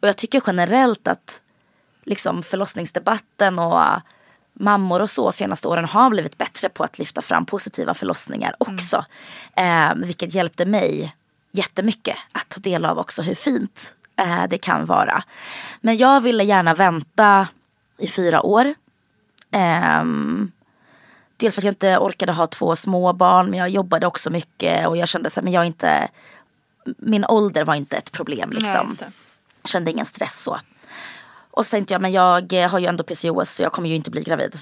[0.00, 1.42] Och jag tycker generellt att
[2.04, 3.82] liksom förlossningsdebatten och
[4.52, 9.04] mammor och så senaste åren har blivit bättre på att lyfta fram positiva förlossningar också.
[9.56, 11.14] Eh, vilket hjälpte mig
[11.52, 15.24] jättemycket att ta del av också hur fint eh, det kan vara.
[15.80, 17.48] Men jag ville gärna vänta
[17.98, 18.74] i fyra år.
[19.50, 20.52] Ehm,
[21.36, 24.88] dels för att jag inte orkade ha två små barn men jag jobbade också mycket
[24.88, 26.08] och jag kände så här, men jag inte,
[26.98, 28.96] min ålder var inte ett problem Nej, liksom.
[28.98, 29.12] det.
[29.62, 30.60] Jag kände ingen stress så.
[31.50, 33.94] Och så tänkte jag, men jag eh, har ju ändå PCOS så jag kommer ju
[33.94, 34.58] inte bli gravid.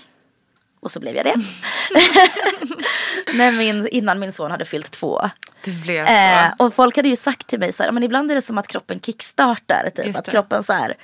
[0.81, 1.35] Och så blev jag det.
[3.35, 5.31] När min, innan min son hade fyllt två.
[5.65, 6.13] Det blev så.
[6.13, 8.59] Eh, och folk hade ju sagt till mig så här, men ibland är det som
[8.59, 9.91] att kroppen kickstartar.
[9.97, 10.17] Typ.
[10.17, 10.95] Att kroppen så här,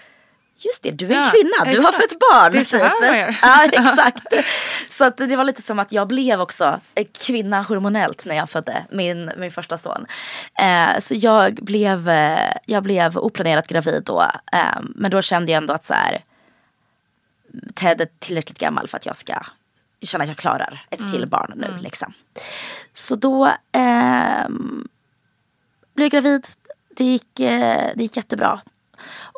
[0.58, 2.10] just det, du är en Ja, kvinna, du har exakt.
[2.10, 2.52] fött barn.
[2.52, 3.00] Det är så här typ.
[3.00, 3.38] man gör.
[3.42, 4.22] Ja, exakt.
[4.88, 8.50] Så att det var lite som att jag blev också eh, kvinna hormonellt när jag
[8.50, 10.06] födde min, min första son.
[10.58, 14.22] Eh, så jag blev, eh, jag blev oplanerat gravid då.
[14.52, 16.24] Eh, men då kände jag ändå att så här,
[17.74, 19.34] Ted är tillräckligt gammal för att jag ska
[20.02, 21.78] känna att jag klarar ett till barn nu.
[21.80, 22.12] Liksom.
[22.92, 24.88] Så då ehm,
[25.94, 26.46] blev jag gravid.
[26.96, 28.60] Det gick, eh, det gick jättebra.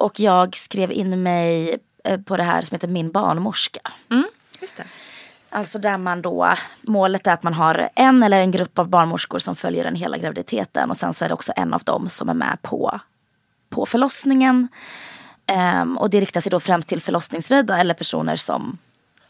[0.01, 3.80] Och jag skrev in mig eh, på det här som heter Min barnmorska.
[4.61, 4.84] Just det.
[5.51, 9.38] Alltså där man då, målet är att man har en eller en grupp av barnmorskor
[9.38, 10.90] som följer den hela graviditeten.
[10.90, 13.01] Och sen så är det också en av dem som är med på,
[13.68, 14.68] på förlossningen.
[15.46, 18.78] Ehm, och det riktar sig då främst till förlossningsrädda eller personer som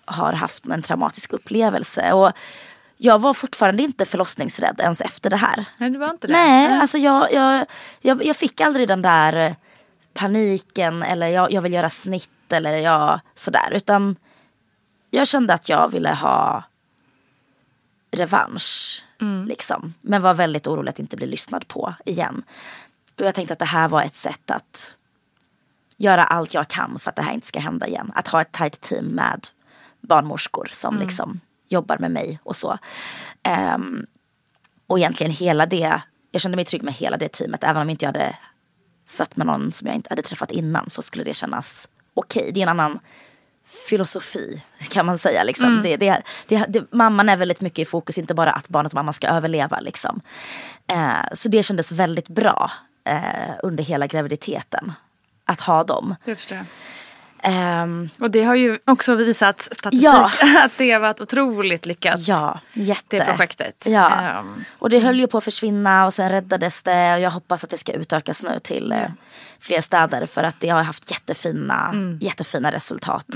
[0.05, 2.13] har haft en traumatisk upplevelse.
[2.13, 2.33] Och
[2.97, 5.65] jag var fortfarande inte förlossningsrädd ens efter det här.
[5.79, 6.33] Nej, det var inte det.
[6.33, 7.67] Nej, alltså jag, jag,
[8.01, 9.57] jag, jag fick aldrig den där
[10.15, 13.73] paniken eller jag, jag vill göra snitt eller jag sådär.
[13.73, 14.17] Utan
[15.11, 16.65] jag kände att jag ville ha
[18.11, 19.05] revansch.
[19.47, 19.95] Liksom.
[20.01, 22.43] Men var väldigt orolig att inte bli lyssnad på igen.
[23.19, 24.95] Och jag tänkte att det här var ett sätt att
[25.97, 28.13] göra allt jag kan för att det här inte ska hända igen.
[28.15, 29.47] Att ha ett tajt team med
[30.01, 32.79] barnmorskor som liksom jobbar med mig och så.
[33.43, 34.07] Ehm,
[34.87, 37.65] och egentligen hela det, jag kände mig trygg med hela det teamet.
[37.65, 38.37] Även om inte jag hade
[39.11, 42.51] fött med någon som jag inte hade träffat innan så skulle det kännas okej.
[42.55, 42.99] Det är en annan
[43.89, 45.45] filosofi kan man säga.
[45.45, 45.83] Liksom.
[45.83, 48.95] Det, det, det, det, mamman är väldigt mycket i fokus, inte bara att barnet och
[48.95, 49.81] mamman ska överleva.
[49.81, 50.21] Liksom.
[50.87, 52.71] Eh, så det kändes väldigt bra
[53.05, 54.93] eh, under hela graviditeten.
[55.45, 56.15] Att ha dem.
[56.25, 56.67] Det förstår jag.
[57.43, 60.31] Ehm, Och det har ju också visat statistik Ja.
[60.65, 62.21] att det har varit otroligt lyckat.
[62.29, 63.19] Ja, jätte.
[63.19, 63.85] Det projektet.
[63.87, 64.11] Ja.
[64.21, 67.15] Ehm, Och det höll ju på att försvinna och sen räddades det.
[67.15, 68.99] Och jag hoppas att det ska utökas nu till eh,
[69.61, 70.27] fler städer.
[70.27, 72.19] För att det har haft jättefina, Mm.
[72.23, 73.27] jättefina resultat.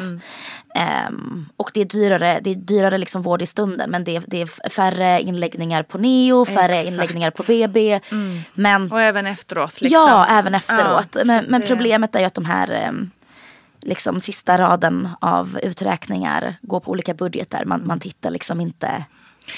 [0.74, 3.90] Ehm, och det är dyrare, det är dyrare liksom vård i stunden.
[3.90, 6.88] Men det är, det är färre inläggningar på neo, färre Exakt.
[6.88, 8.00] inläggningar på BB.
[8.54, 9.80] Men och även efteråt.
[9.80, 10.00] Liksom.
[10.00, 11.08] Ja, även efteråt.
[11.16, 12.90] Ja, men men problemet är ju att de här
[13.84, 17.64] liksom, sista raden av uträkningar går på olika budgetar.
[17.64, 19.04] Man, man tittar liksom inte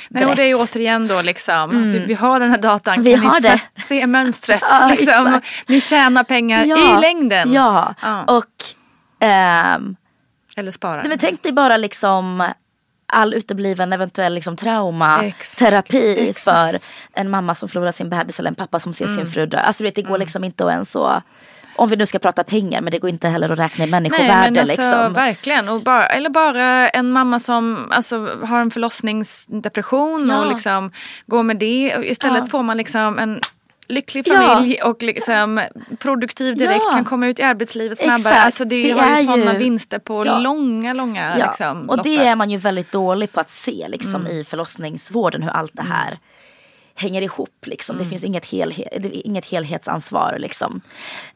[0.08, 3.14] Nej, och det är ju återigen då liksom, vi, vi har den här datan, Vi
[3.14, 3.82] kan har ni det.
[3.82, 4.62] se, mönstret?
[4.70, 5.40] Ja, liksom.
[5.66, 7.52] Ni tjänar pengar Ja, i längden.
[7.52, 8.22] Ja, Ja.
[8.24, 8.44] och
[9.20, 9.96] ehm,
[10.56, 10.96] Eller sparar.
[10.96, 12.48] nej, men tänk dig bara liksom
[13.12, 16.78] all utebliven eventuell liksom, traumaterapi för
[17.12, 19.16] en mamma som förlorar sin bebis eller en pappa som ser Mm.
[19.16, 19.58] sin fru dö.
[19.58, 21.22] Alltså vet, det går liksom inte att ens så,
[21.78, 24.00] om vi nu ska prata pengar men det går inte heller att räkna i Nej
[24.00, 25.12] människovärde men alltså liksom.
[25.12, 25.68] verkligen.
[25.68, 30.40] Och bara, eller bara en mamma som alltså, har en förlossningsdepression Ja.
[30.44, 30.90] och liksom
[31.26, 31.94] går med det.
[32.04, 32.46] Istället Ja.
[32.46, 33.40] får man liksom en
[33.88, 34.34] lycklig Ja.
[34.34, 35.60] familj och liksom
[35.98, 36.92] produktiv direkt, Ja.
[36.94, 38.16] kan komma ut i arbetslivet snabbare.
[38.16, 38.44] Exakt.
[38.44, 40.38] Alltså det, Det har ju sådana ju- vinster på Ja.
[40.38, 42.26] långa, långa Ja, liksom, och det loppet.
[42.26, 44.32] är man ju väldigt dålig på att se liksom, Mm.
[44.36, 46.18] i förlossningsvården hur allt det här
[46.96, 47.66] hänger ihop.
[47.66, 47.98] Liksom.
[47.98, 50.36] Det finns inget, helhet, inget helhetsansvar.
[50.38, 50.80] Liksom.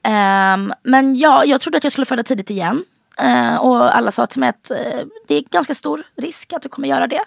[0.03, 2.85] Ehm, men ja, jag trodde att jag skulle föda tidigt igen.
[3.19, 6.69] Eh, och alla sa till mig att eh, det är ganska stor risk att du
[6.69, 7.25] kommer göra det.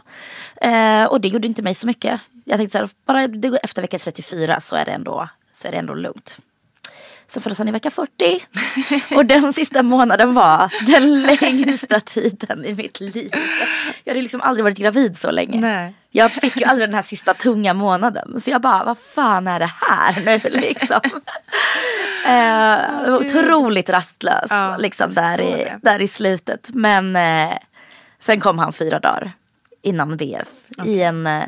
[0.67, 2.21] Eh, och det gjorde inte mig så mycket.
[2.45, 3.23] Jag tänkte så här, bara
[3.63, 6.37] efter vecka 34 så är det ändå, så är det ändå lugnt.
[7.33, 8.45] Så föddes han i vecka 40.
[9.15, 13.31] Och den sista månaden var den längsta tiden i mitt liv.
[14.03, 15.59] Jag hade liksom aldrig varit gravid så länge.
[15.61, 15.95] Nej.
[16.09, 18.41] Jag fick ju aldrig den här sista tunga månaden.
[18.41, 20.99] Så jag bara, vad fan är det här nu liksom?
[22.27, 26.69] eh, otroligt rastlös Ja, liksom där i, där i slutet.
[26.73, 27.57] Men eh,
[28.19, 29.31] sen kom han fyra dagar
[29.81, 30.49] innan BF.
[30.85, 31.43] I, en, eh,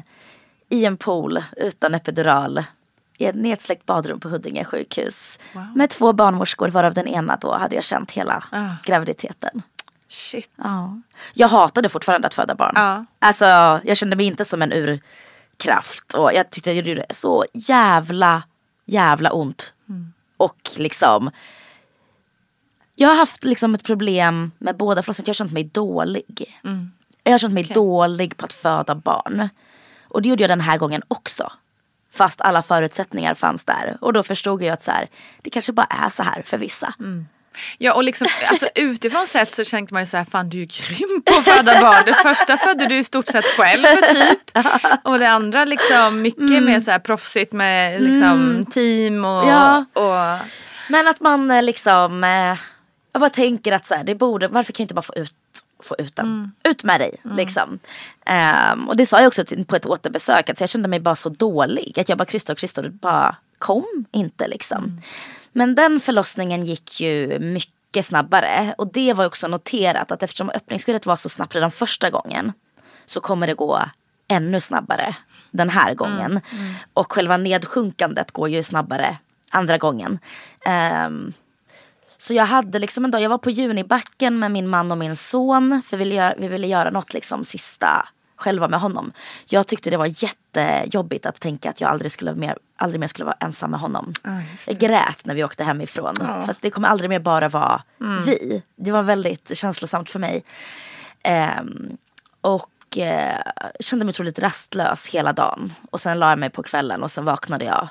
[0.69, 2.63] I en pool utan epidural.
[3.17, 5.39] I ett nedsläckt badrum på Huddinge sjukhus.
[5.75, 8.69] Med två barnmorskor varav den ena då hade jag känt hela Ah.
[8.83, 9.61] graviditeten.
[10.07, 10.49] Shit.
[10.55, 11.01] Ja.
[11.33, 12.73] Jag hatade fortfarande att föda barn.
[12.75, 13.05] Ja.
[13.19, 13.45] Alltså
[13.83, 16.13] jag kände mig inte som en urkraft.
[16.13, 18.43] Och jag tyckte det gjorde så jävla,
[18.85, 19.73] jävla ont.
[20.37, 21.31] Och liksom.
[22.95, 25.27] Jag har haft liksom ett problem med båda förlossningarna.
[25.27, 26.55] Jag har känt mig dålig.
[27.23, 29.49] Jag har känt mig dålig på att föda barn.
[30.07, 31.51] Och det gjorde jag den här gången också.
[32.15, 33.97] Fast alla förutsättningar fanns där.
[34.01, 35.07] Och då förstod jag att så här,
[35.43, 36.93] det kanske bara är så här för vissa.
[37.77, 40.61] Ja och liksom, alltså, utifrån sett så tänkte man ju så här, fan du är
[40.61, 42.03] ju grym på att föda barn.
[42.05, 44.57] Det första födde du i stort sett själv typ.
[45.03, 49.85] Och det andra liksom mycket mer så här proffsigt med liksom team och, Ja.
[49.93, 50.47] och
[50.89, 52.57] Men att man eh, liksom, eh,
[53.13, 55.31] jag bara tänker att så här, det borde, varför kan jag inte bara få ut,
[55.85, 56.51] få ut den?
[56.63, 57.79] Ut med dig liksom.
[58.25, 61.29] Ehm, och det sa jag också på ett återbesök, att jag kände mig bara så
[61.29, 61.99] dålig.
[61.99, 65.01] Att jag bara Christer och Christer bara kom inte liksom.
[65.51, 68.75] Men den förlossningen gick ju mycket snabbare.
[68.77, 72.53] Och det var också noterat att eftersom öppningsskedet var så snabbt redan första gången
[73.05, 73.81] så kommer det gå
[74.27, 75.15] ännu snabbare
[75.51, 76.41] den här gången.
[76.93, 79.17] Och själva nedsjunkandet går ju snabbare
[79.49, 80.19] andra gången.
[80.65, 81.33] Ehm,
[82.25, 85.15] så jag hade liksom en dag, jag var på Junibacken med min man och min
[85.15, 85.81] son.
[85.85, 89.11] För vi ville göra, vi ville göra något liksom sista själva med honom.
[89.49, 93.25] Jag tyckte det var jättejobbigt att tänka att jag aldrig, skulle mer, aldrig mer skulle
[93.25, 94.13] vara ensam med honom.
[94.67, 96.15] jag grät när vi åkte hemifrån.
[96.17, 97.81] För att det kommer aldrig mer bara vara
[98.25, 98.63] vi.
[98.75, 100.43] Det var väldigt känslosamt för mig.
[101.23, 101.97] Ehm,
[102.41, 103.41] och eh,
[103.79, 105.73] kände mig otroligt rastlös hela dagen.
[105.91, 107.89] Och sen la jag mig på kvällen och sen vaknade jag.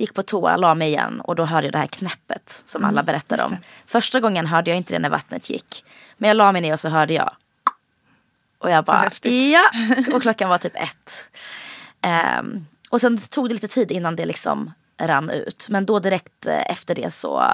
[0.00, 3.02] Gick på toa, la mig igen och då hörde jag det här knäppet som alla
[3.02, 3.56] berättar om.
[3.86, 5.84] Första gången hörde jag inte det när vattnet gick.
[6.16, 7.30] Men jag la mig ner och så hörde jag.
[8.58, 9.62] Och jag bara, ja.
[10.14, 11.30] Och klockan var typ ett.
[12.00, 15.66] Ehm, och sen tog det lite tid innan det liksom rann ut.
[15.70, 17.44] Men då direkt eh, efter det så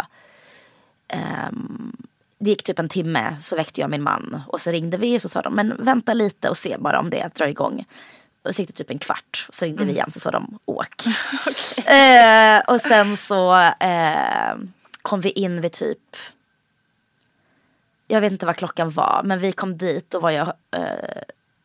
[1.08, 1.96] ehm,
[2.38, 5.22] det gick typ en timme så väckte jag min man och så ringde vi och
[5.22, 7.84] så sa de men vänta lite och se bara om det drar igång.
[8.46, 10.58] Och så gick det typ en kvart och så ringde vi igen så sa de
[10.64, 11.06] åk.
[11.86, 14.56] eh, och sen så eh,
[15.02, 16.16] kom vi in vid typ
[18.08, 21.22] jag vet inte vad klockan var men vi kom dit och var jag eh,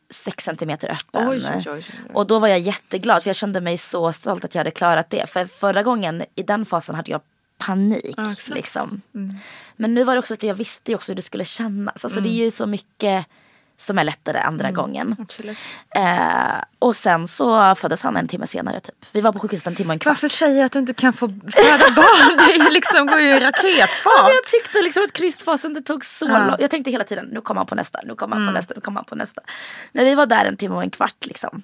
[0.09, 1.29] sex centimeter öppen.
[1.29, 1.85] Oj, oj, oj.
[2.13, 5.09] Och då var jag jätteglad för jag kände mig så stolt att jag hade klarat
[5.09, 5.29] det.
[5.29, 7.21] För förra gången i den fasen hade jag
[7.67, 8.15] panik.
[8.17, 9.01] Ja, liksom.
[9.75, 12.05] Men nu var det också att jag visste också hur det skulle kännas.
[12.05, 13.25] Alltså det är ju så mycket
[13.81, 15.15] som är lättare andra gången.
[15.19, 15.57] absolut.
[15.95, 18.95] Eh, och sen så föddes han en timme senare typ.
[19.11, 20.11] Vi var på sjukhuset en timme och en kvart.
[20.11, 22.37] Varför säger jag att du inte kan få föda barn?
[22.65, 24.23] Det liksom, går ju i Ja, raketfart.
[24.23, 26.37] men jag tyckte liksom att kristfasen det tog så Ja.
[26.47, 28.73] lång Jag tänkte hela tiden nu kommer han på nästa, nu kommer han på nästa,
[28.75, 29.41] nu kommer han på nästa.
[29.91, 31.61] Men vi var där en timme och en kvart liksom.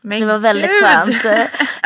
[0.00, 0.84] Men så det var väldigt gud.
[0.84, 1.24] skönt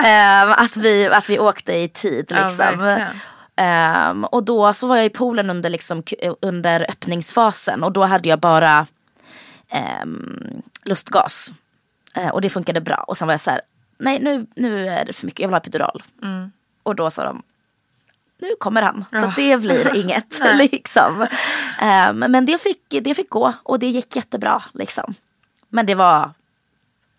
[0.05, 2.27] eh, att, vi, att vi åkte i tid.
[2.29, 2.79] Ja, Liksom.
[2.79, 3.21] verkligen.
[3.57, 6.03] Ehm, och då så var jag i poolen under, liksom,
[6.43, 8.87] under öppningsfasen och då hade jag bara
[9.71, 11.51] ehm, lustgas.
[12.15, 12.97] Eh, och det funkade bra.
[13.07, 13.61] Och sen var jag så här,
[13.99, 16.03] nej nu, nu är det för mycket, jag vill ha epidural.
[16.83, 17.43] Och då sa de,
[18.39, 19.05] nu kommer han.
[19.11, 19.33] Så Ja.
[19.37, 20.41] det blir inget.
[20.55, 21.27] liksom.
[21.81, 24.63] Ehm, men det fick, det fick gå och det gick jättebra.
[24.73, 25.15] Liksom.
[25.69, 26.31] Men det var,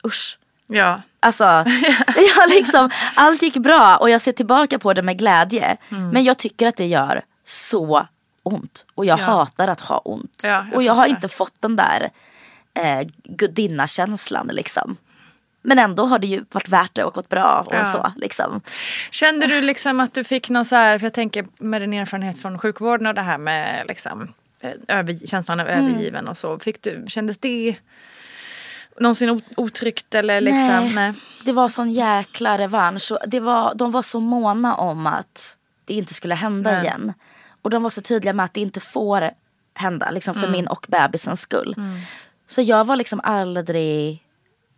[0.06, 0.38] usch.
[0.68, 1.02] Ja.
[1.20, 1.44] Alltså,
[2.38, 5.78] jag liksom, allt gick bra och jag ser tillbaka på det med glädje.
[5.90, 8.08] Men jag tycker att det gör så
[8.44, 8.86] ont.
[8.96, 9.24] Och jag Ja.
[9.24, 10.40] hatar att ha ont.
[10.44, 12.10] Ja, jag och jag har inte fått den där
[12.74, 14.98] eh, gudinnakänslan liksom.
[15.62, 17.86] Men ändå har det ju varit värt det och gått bra och Ja.
[17.86, 18.62] så liksom.
[19.12, 22.42] Kände du liksom att du fick någon så här, för jag tänker med din erfarenhet
[22.42, 25.86] från sjukvården och det här med liksom, eh, över, känslan av Mm.
[25.86, 26.60] övergiven och så.
[26.60, 27.76] Fick du, kändes det
[29.00, 30.96] någonsin otryggt eller liksom?
[30.96, 31.14] Nej.
[31.46, 33.12] Det var sån jäkla revansch.
[33.28, 36.82] Det var, de var så måna om att det inte skulle hända Nej.
[36.82, 37.14] igen.
[37.62, 39.32] Och de var så tydliga med att det inte får
[39.74, 40.12] hända.
[40.12, 40.52] Liksom för Mm.
[40.52, 41.76] min och bebisens skull.
[42.52, 44.24] Så jag var liksom aldrig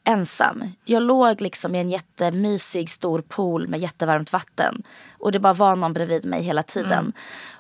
[0.04, 0.64] ensam.
[0.86, 4.84] Jag låg liksom i en jättemysig stor pool med jättevarmt vatten.
[5.18, 6.92] Och det bara var någon bredvid mig hela tiden.
[6.92, 7.14] Mm.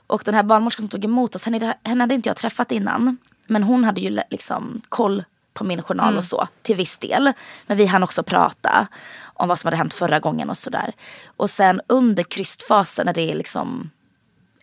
[0.07, 3.17] Och den här barnmorskan som tog emot oss, henne, henne hade inte jag träffat innan.
[3.47, 6.17] Men hon hade ju liksom koll på min journal Mm.
[6.17, 7.33] och så till viss del.
[7.67, 8.87] Men vi hann också prata
[9.23, 10.93] om vad som hade hänt förra gången och sådär.
[11.37, 13.89] Och sen under krystfasen när det är liksom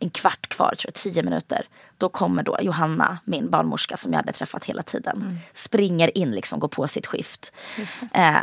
[0.01, 1.67] en kvart kvar, tror jag, tio minuter.
[2.01, 5.39] Då kommer då Johanna, min barnmorska som jag hade träffat hela tiden.
[5.53, 7.53] Springer in, liksom, går på sitt skift.
[8.13, 8.37] Eh,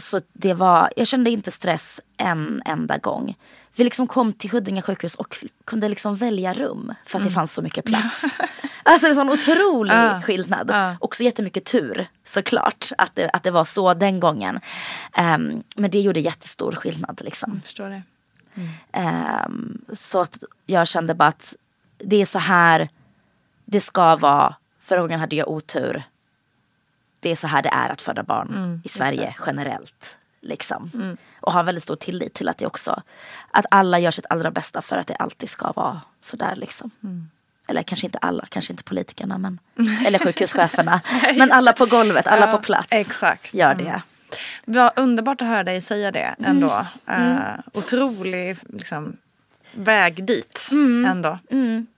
[0.00, 3.36] så det var, jag kände inte stress en enda gång.
[3.76, 7.52] Vi liksom kom till Huddinge sjukhus och kunde liksom välja rum för att det fanns
[7.52, 8.24] så mycket plats.
[8.82, 10.20] alltså det är en sån otrolig Ja.
[10.22, 10.70] skillnad.
[10.70, 10.96] Ja.
[11.00, 14.60] Också jättemycket tur såklart att det, att det var så den gången.
[15.12, 17.50] Ehm, men det gjorde jättestor skillnad liksom.
[17.54, 18.02] Jag förstår det.
[18.92, 21.54] Ehm, så att jag kände bara att
[22.04, 22.88] det är så här
[23.64, 24.54] det ska vara.
[24.80, 26.02] Förra gången hade jag otur.
[27.20, 30.18] Det är så här det är att föda barn i Sverige generellt.
[30.40, 31.16] Liksom.
[31.40, 33.02] Och har väldigt stor tillit till att det också,
[33.50, 36.90] att alla gör sitt allra bästa för att det alltid ska vara så där liksom.
[37.66, 39.58] Eller kanske inte alla, kanske inte politikerna men,
[40.06, 41.00] eller sjukhuscheferna.
[41.36, 43.54] men alla på golvet, alla Ja, på plats exakt.
[43.54, 44.02] gör det.
[44.64, 46.86] Vad underbart att höra dig säga det ändå.
[47.06, 47.38] Mm.
[47.38, 49.16] Eh, otrolig liksom,
[49.72, 51.10] väg dit Mm.
[51.10, 51.38] ändå.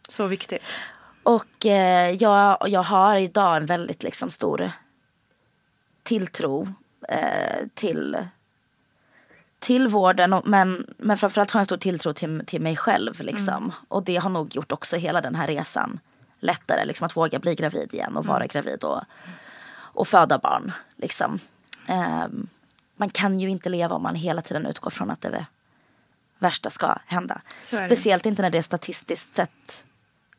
[0.09, 0.62] Så viktigt.
[1.23, 4.70] Och eh, jag, jag har idag en väldigt liksom, stor
[6.03, 6.68] tilltro
[7.09, 8.16] eh, till,
[9.59, 10.33] till vården.
[10.33, 13.20] Och, men, men framförallt har jag en stor tilltro till, till mig själv.
[13.20, 13.73] Liksom.
[13.89, 16.01] Och det har nog gjort också hela den här resan
[16.41, 16.85] lättare.
[16.85, 19.01] Liksom, att våga bli gravid igen och vara gravid och,
[19.75, 20.73] och föda barn.
[20.97, 21.39] Liksom.
[21.87, 22.49] Ehm,
[22.97, 25.47] man kan ju inte leva om man hela tiden utgår från att det
[26.43, 27.40] värsta ska hända.
[27.61, 29.84] Speciellt inte när det statistiskt sett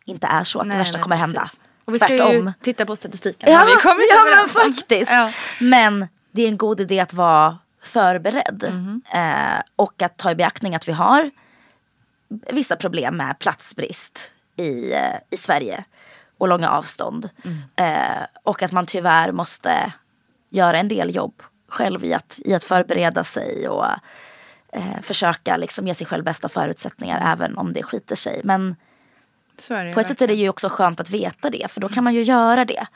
[0.06, 1.36] inte är så att Nej, det värsta nej, kommer precis.
[1.36, 1.50] hända.
[1.86, 2.46] Och vi ska Tvärtom.
[2.48, 3.52] ju titta på statistiken.
[3.52, 5.12] Ja, vi kommit ja men faktiskt.
[5.12, 5.32] Ja.
[5.60, 8.66] Men det är en god idé att vara förberedd.
[8.70, 9.02] Mhm.
[9.14, 11.32] Eh, och att ta i beaktning att vi har
[12.52, 15.84] vissa problem med platsbrist i, eh, i Sverige.
[16.38, 17.30] Och långa avstånd.
[17.44, 17.58] Mm.
[17.76, 19.94] Eh, och att man tyvärr måste
[20.50, 23.68] göra en del jobb själv i att, i att förbereda sig.
[23.68, 23.86] Och
[24.74, 28.42] eh, försöka liksom ge sig själv bästa förutsättningar även om det skiter sig.
[28.44, 28.76] Men
[29.94, 32.14] på ett sätt är det ju också skönt att veta det, för då kan man
[32.14, 32.88] ju göra det.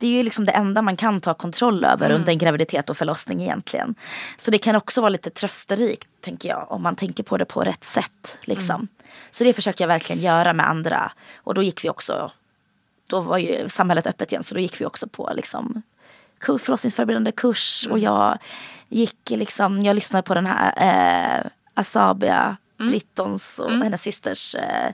[0.00, 2.20] Det är ju liksom det enda man kan ta kontroll över Mm.
[2.20, 3.94] under en graviditet och förlossning egentligen.
[4.36, 7.60] Så det kan också vara lite trösterikt, tänker jag, om man tänker på det på
[7.60, 8.38] rätt sätt.
[8.42, 8.74] Liksom.
[8.74, 8.88] Mm.
[9.30, 11.12] Så det försöker jag verkligen göra med andra.
[11.36, 12.30] Och då gick vi också,
[13.10, 15.82] då var ju samhället öppet igen, så då gick vi också på liksom,
[16.40, 17.86] förlossningsförberedande kurs.
[17.86, 17.92] Mm.
[17.92, 18.38] Och jag
[18.88, 22.90] gick liksom, jag lyssnade på den här eh, Asabia Mm.
[22.90, 24.92] Brittons och hennes systers eh,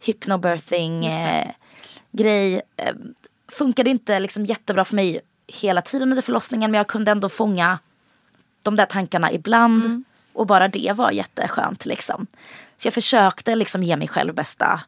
[0.00, 1.50] hypnobirthing eh,
[2.12, 2.62] grej.
[2.76, 2.94] Eh,
[3.48, 7.78] funkade inte liksom jättebra för mig hela tiden under förlossningen men jag kunde ändå fånga
[8.62, 10.04] de där tankarna ibland.
[10.32, 12.26] Och bara det var jätteskönt liksom.
[12.76, 14.80] Så jag försökte liksom ge mig själv bästa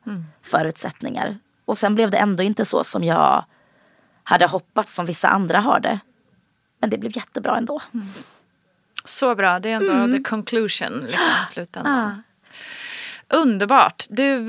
[0.43, 1.37] förutsättningar.
[1.65, 3.45] Och sen blev det ändå inte så som jag
[4.23, 6.01] hade hoppats som vissa andra har det.
[6.81, 7.81] Men det blev jättebra ändå.
[9.09, 10.13] Så bra, det är ändå Mm.
[10.13, 12.23] the conclusion liksom, i slutändan.
[13.31, 14.07] Underbart.
[14.11, 14.47] Du,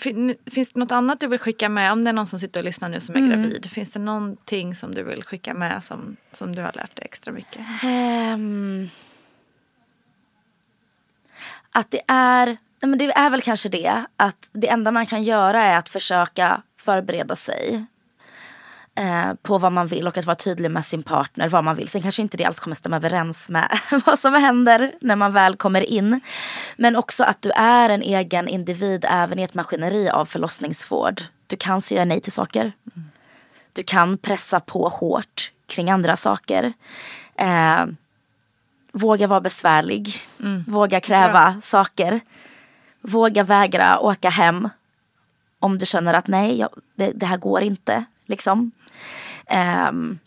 [0.00, 1.92] fin- finns det något annat du vill skicka med?
[1.92, 3.30] Om det är någon som sitter och lyssnar nu som är Mm.
[3.30, 3.70] gravid.
[3.70, 7.32] Finns det någonting som du vill skicka med som, som du har lärt dig extra
[7.32, 7.60] mycket?
[7.84, 8.88] Ehm,
[11.70, 15.62] att det är, men det är väl kanske det, att det enda man kan göra
[15.64, 17.84] är att försöka förbereda sig
[18.98, 21.88] eh, på vad man vill och att vara tydlig med sin partner vad man vill.
[21.88, 25.56] Sen kanske inte det alls kommer stämma överens med vad som händer när man väl
[25.56, 26.20] kommer in.
[26.76, 31.22] Men också att du är en egen individ även i ett maskineri av förlossningsvård.
[31.46, 32.72] Du kan säga nej till saker.
[33.72, 36.72] Du kan pressa på hårt kring andra saker.
[37.36, 37.86] Eh,
[38.92, 40.14] våga vara besvärlig.
[40.66, 42.20] Våga kräva saker.
[43.00, 44.68] Våga vägra åka hem.
[45.60, 48.04] Om du känner att nej, jag, det, det här går inte.
[48.26, 48.72] Liksom.
[49.50, 50.18] Um,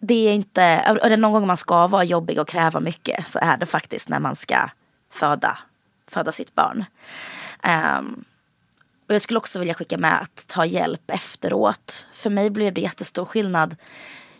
[0.00, 3.28] det är inte, och det är någon gång man ska vara jobbig och kräva mycket
[3.28, 4.70] så är det faktiskt när man ska
[5.10, 5.58] föda,
[6.08, 6.84] föda sitt barn.
[7.98, 8.24] Um,
[9.08, 12.08] Och jag skulle också vilja skicka med att ta hjälp efteråt.
[12.12, 13.76] För mig blev det jättestor skillnad.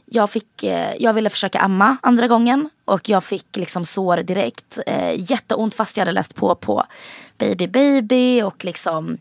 [0.04, 4.78] Jag, fick, eh, jag ville försöka amma andra gången och jag fick liksom sår direkt.
[4.86, 6.84] Eh, jätteont fast jag hade läst på på
[7.38, 9.18] baby baby och liksom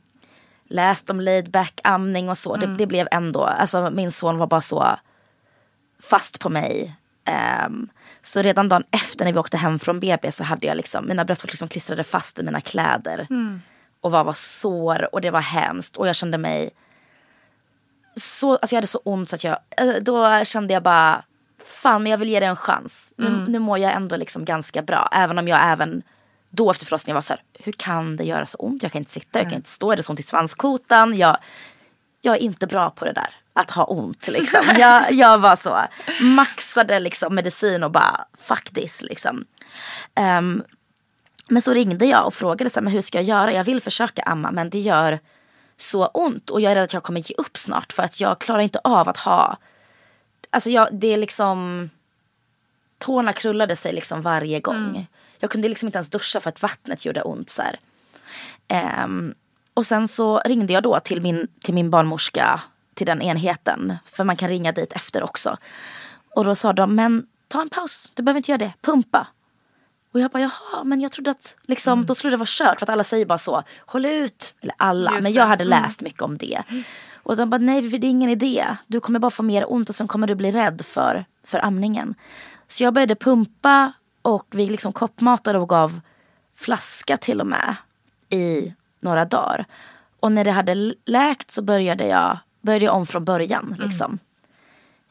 [0.70, 2.56] läst om laid back amning och så.
[2.56, 2.70] Mm.
[2.70, 4.98] Det, det, blev ändå, alltså min son var bara så
[6.00, 6.96] fast på mig.
[7.66, 7.90] Um,
[8.22, 11.26] så redan dagen efter när vi åkte hem från BB så hade jag liksom, mina
[11.26, 13.28] bröstvårtor liksom klistrade fast i mina kläder.
[13.30, 13.62] Mm.
[14.02, 15.98] Och var, var sår och det var hemskt.
[15.98, 16.70] Och jag kände mig
[18.16, 21.24] så, alltså jag hade så ont så att jag, eh, då kände jag bara,
[21.64, 23.14] fan men jag vill ge det en chans.
[23.18, 23.34] Mm.
[23.34, 25.10] Nu, nu mår jag ändå liksom ganska bra.
[25.12, 26.04] Även om jag även
[26.50, 28.84] då efter förlossningen var så här, hur kan det göra så ont?
[28.84, 31.18] Jag kan inte sitta, jag kan inte stå, är det så ont i svanskotan?
[31.18, 31.38] Jag,
[32.22, 34.28] jag är inte bra på det där att ha ont.
[34.28, 34.66] Liksom.
[34.80, 35.78] Jag, jag var så,
[36.22, 39.02] maxade liksom medicin och bara fuck this.
[39.02, 39.46] Liksom.
[40.16, 40.64] Um,
[41.50, 43.54] men så ringde jag och frågade så här, men hur ska jag göra?
[43.54, 45.20] Jag vill försöka amma men det gör
[45.78, 48.40] så ont och jag är rädd att jag kommer ge upp snart för att jag
[48.40, 49.58] klarar inte av att ha,
[50.50, 51.90] alltså jag, det är liksom,
[52.98, 54.76] tårna krullade sig liksom varje gång.
[54.76, 55.06] Mm.
[55.40, 57.50] Jag kunde liksom inte ens duscha för att vattnet gjorde ont.
[57.50, 57.64] Så
[59.04, 59.34] um,
[59.74, 62.62] och sen så ringde jag då till min, till min barnmorska
[62.94, 63.98] till den enheten.
[64.06, 65.58] För man kan ringa dit efter också.
[66.36, 69.28] Och då sa de, men ta en paus, du behöver inte göra det, pumpa.
[70.12, 72.06] Och jag bara, jaha, men jag trodde att, liksom, mm.
[72.06, 72.80] då trodde det var kört.
[72.80, 74.56] För att alla säger bara så, håll ut.
[74.62, 75.82] Eller alla, Just men jag hade mm.
[75.82, 76.64] läst mycket om det.
[77.16, 78.66] Och de bara, nej det är ingen idé.
[78.88, 82.16] Du kommer bara få mer ont och sen kommer du bli rädd för, för amningen.
[82.68, 83.94] Så jag började pumpa
[84.28, 86.02] och vi liksom koppmatade och gav
[86.56, 87.76] flaska till och med
[88.30, 89.66] i några dagar.
[90.20, 93.66] Och när det hade läkt så började jag började om från början.
[93.66, 93.88] Mm.
[93.88, 94.20] Liksom.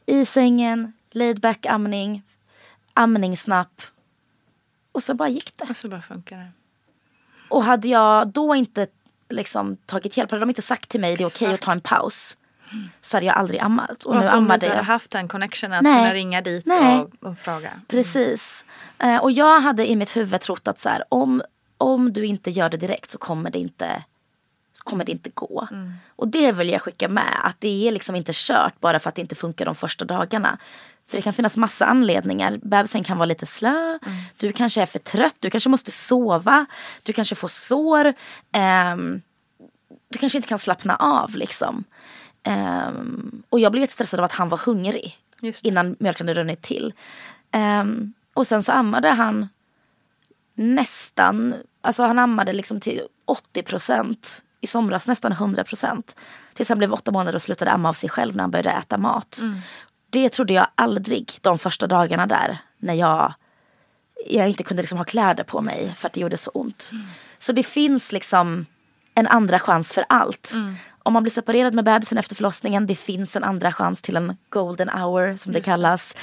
[0.07, 2.23] I sängen, laid back amning,
[2.95, 3.83] amningsnapp.
[4.93, 5.67] Och så bara gick det.
[5.71, 6.51] Och så bara funkar det.
[7.49, 8.87] Och hade jag då inte
[9.29, 11.73] liksom, tagit hjälp, hade de inte sagt till mig det är okej okay att ta
[11.73, 12.37] en paus.
[13.01, 14.05] Så hade jag aldrig ammat.
[14.05, 16.03] Och, och nu att de inte hade haft den connection att Nej.
[16.03, 16.67] kunna ringa dit.
[16.67, 17.69] Och, och fråga.
[17.69, 17.81] Mm.
[17.89, 18.64] Precis.
[19.05, 21.43] Uh, och jag hade i mitt huvud trott att så här, om,
[21.79, 24.03] om du inte gör det direkt så kommer det inte
[24.87, 25.69] kommer det inte gå.
[25.71, 25.93] Mm.
[26.17, 27.41] Och det vill jag skicka med.
[27.43, 30.59] Att det är liksom inte kört bara för att det inte funkar de första dagarna.
[31.09, 32.59] För det kan finnas massa anledningar.
[32.62, 33.71] Bebisen kan vara lite slö.
[33.71, 33.99] Mm.
[34.37, 35.37] Du kanske är för trött.
[35.39, 36.67] Du kanske måste sova.
[37.03, 38.14] Du kanske får sår.
[38.93, 39.23] Um,
[40.09, 41.85] du kanske inte kan slappna av liksom.
[42.47, 45.18] Um, och jag blev jättestressad av att han var hungrig.
[45.62, 46.92] Innan mjölken hade runnit till.
[47.53, 49.49] Um, och sen så ammade han
[50.55, 56.16] nästan, alltså han ammade liksom till 80 procent i somras nästan 100 procent.
[56.55, 58.99] Tills han blev åtta månader och slutade amma av sig själv när han började äta
[58.99, 59.38] mat.
[59.42, 59.59] Mm.
[60.11, 62.59] Det trodde jag aldrig de första dagarna där.
[62.78, 63.34] När jag,
[64.26, 66.90] jag inte kunde liksom ha kläder på mig för att det gjorde så ont.
[66.92, 67.07] Mm.
[67.38, 68.66] Så det finns liksom
[69.14, 70.53] en andra chans för allt.
[70.55, 70.76] Mm.
[71.07, 74.36] Om man blir separerad med bebisen efter förlossningen, det finns en andra chans till en
[74.48, 76.16] golden hour som det kallas.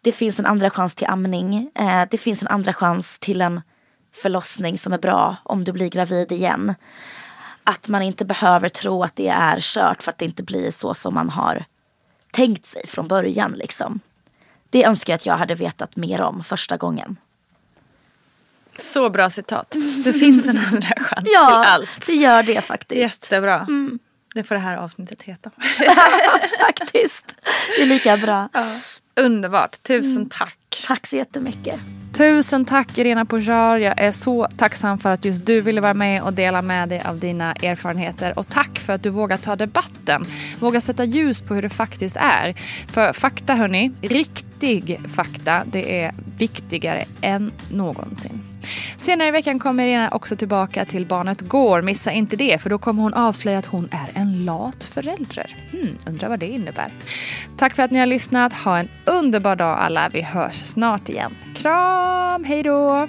[0.00, 1.70] Det finns en andra chans till amning.
[1.74, 3.60] Eh, det finns en andra chans till en
[4.14, 6.74] förlossning som är bra om du blir gravid igen
[7.64, 10.94] att man inte behöver tro att det är kört för att det inte blir så
[10.94, 11.64] som man har
[12.30, 13.52] tänkt sig från början.
[13.52, 14.00] Liksom.
[14.70, 17.16] Det önskar jag att jag hade vetat mer om första gången.
[18.76, 19.76] Så bra citat.
[20.04, 21.90] Det finns en andra chans ja, till allt.
[21.98, 23.22] Ja, det gör det faktiskt.
[23.22, 23.60] Jättebra.
[23.60, 23.98] Mm.
[24.34, 25.50] Det får det här avsnittet heta.
[26.66, 27.34] faktiskt.
[27.76, 28.48] Det är lika bra.
[28.52, 28.60] Ja.
[29.16, 29.82] Underbart.
[29.82, 30.28] Tusen mm.
[30.28, 30.58] tack.
[30.86, 31.80] Tack så jättemycket.
[32.12, 33.76] Tusen tack Irena Pojar.
[33.76, 37.02] Jag är så tacksam för att just du ville vara med och dela med dig
[37.04, 38.38] av dina erfarenheter.
[38.38, 40.24] Och tack för att du vågar ta debatten.
[40.60, 42.54] Våga sätta ljus på hur det faktiskt är.
[42.92, 48.53] För fakta hörni, riktig fakta, det är viktigare än någonsin.
[48.98, 51.82] Senare i veckan kommer Irena också tillbaka till Barnet Går.
[51.82, 55.56] Missa inte det, för då kommer hon avslöja att hon är en lat förälder.
[55.72, 56.92] Hmm, undrar vad det innebär.
[57.56, 58.52] Tack för att ni har lyssnat.
[58.52, 60.08] Ha en underbar dag alla.
[60.08, 61.34] Vi hörs snart igen.
[61.54, 63.08] Kram, hej då!